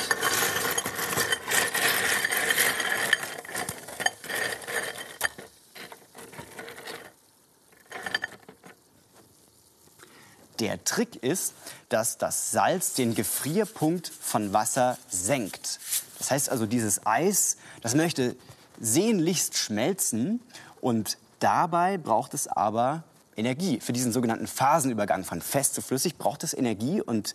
Der 10.60 10.82
Trick 10.84 11.16
ist, 11.16 11.54
dass 11.88 12.16
das 12.16 12.50
Salz 12.52 12.94
den 12.94 13.14
Gefrierpunkt 13.14 14.08
von 14.08 14.52
Wasser 14.52 14.96
senkt. 15.08 15.80
Das 16.18 16.30
heißt 16.30 16.48
also, 16.48 16.64
dieses 16.64 17.04
Eis, 17.06 17.56
das 17.82 17.94
möchte 17.94 18.36
sehnlichst 18.80 19.56
schmelzen 19.56 20.40
und 20.80 21.18
dabei 21.40 21.98
braucht 21.98 22.34
es 22.34 22.48
aber 22.48 23.02
Energie. 23.36 23.80
Für 23.80 23.92
diesen 23.92 24.12
sogenannten 24.12 24.46
Phasenübergang 24.46 25.24
von 25.24 25.42
fest 25.42 25.74
zu 25.74 25.82
flüssig 25.82 26.16
braucht 26.18 26.44
es 26.44 26.54
Energie 26.54 27.02
und 27.02 27.34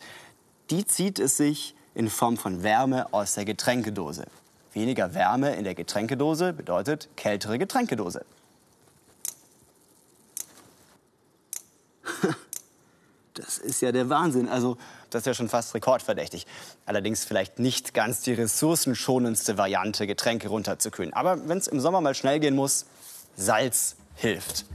die 0.69 0.85
zieht 0.85 1.19
es 1.19 1.37
sich 1.37 1.75
in 1.95 2.09
Form 2.09 2.37
von 2.37 2.63
Wärme 2.63 3.13
aus 3.13 3.35
der 3.35 3.45
Getränkedose. 3.45 4.25
Weniger 4.73 5.13
Wärme 5.13 5.55
in 5.55 5.63
der 5.63 5.75
Getränkedose 5.75 6.53
bedeutet 6.53 7.09
kältere 7.15 7.57
Getränkedose. 7.57 8.25
Das 13.35 13.57
ist 13.57 13.81
ja 13.81 13.93
der 13.93 14.09
Wahnsinn. 14.09 14.49
Also, 14.49 14.77
das 15.09 15.21
ist 15.21 15.27
ja 15.27 15.33
schon 15.33 15.47
fast 15.47 15.73
rekordverdächtig. 15.73 16.45
Allerdings 16.85 17.23
vielleicht 17.23 17.57
nicht 17.57 17.93
ganz 17.93 18.19
die 18.19 18.33
ressourcenschonendste 18.33 19.57
Variante, 19.57 20.07
Getränke 20.07 20.49
runterzukühlen. 20.49 21.13
Aber 21.13 21.47
wenn 21.47 21.57
es 21.57 21.67
im 21.67 21.79
Sommer 21.79 22.01
mal 22.01 22.15
schnell 22.15 22.41
gehen 22.41 22.57
muss, 22.57 22.85
Salz 23.37 23.95
hilft. 24.15 24.65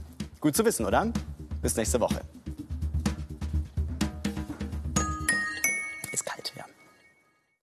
Gut 0.41 0.55
zu 0.55 0.65
wissen, 0.65 0.83
oder? 0.83 1.11
Bis 1.61 1.75
nächste 1.75 1.99
Woche. 1.99 2.21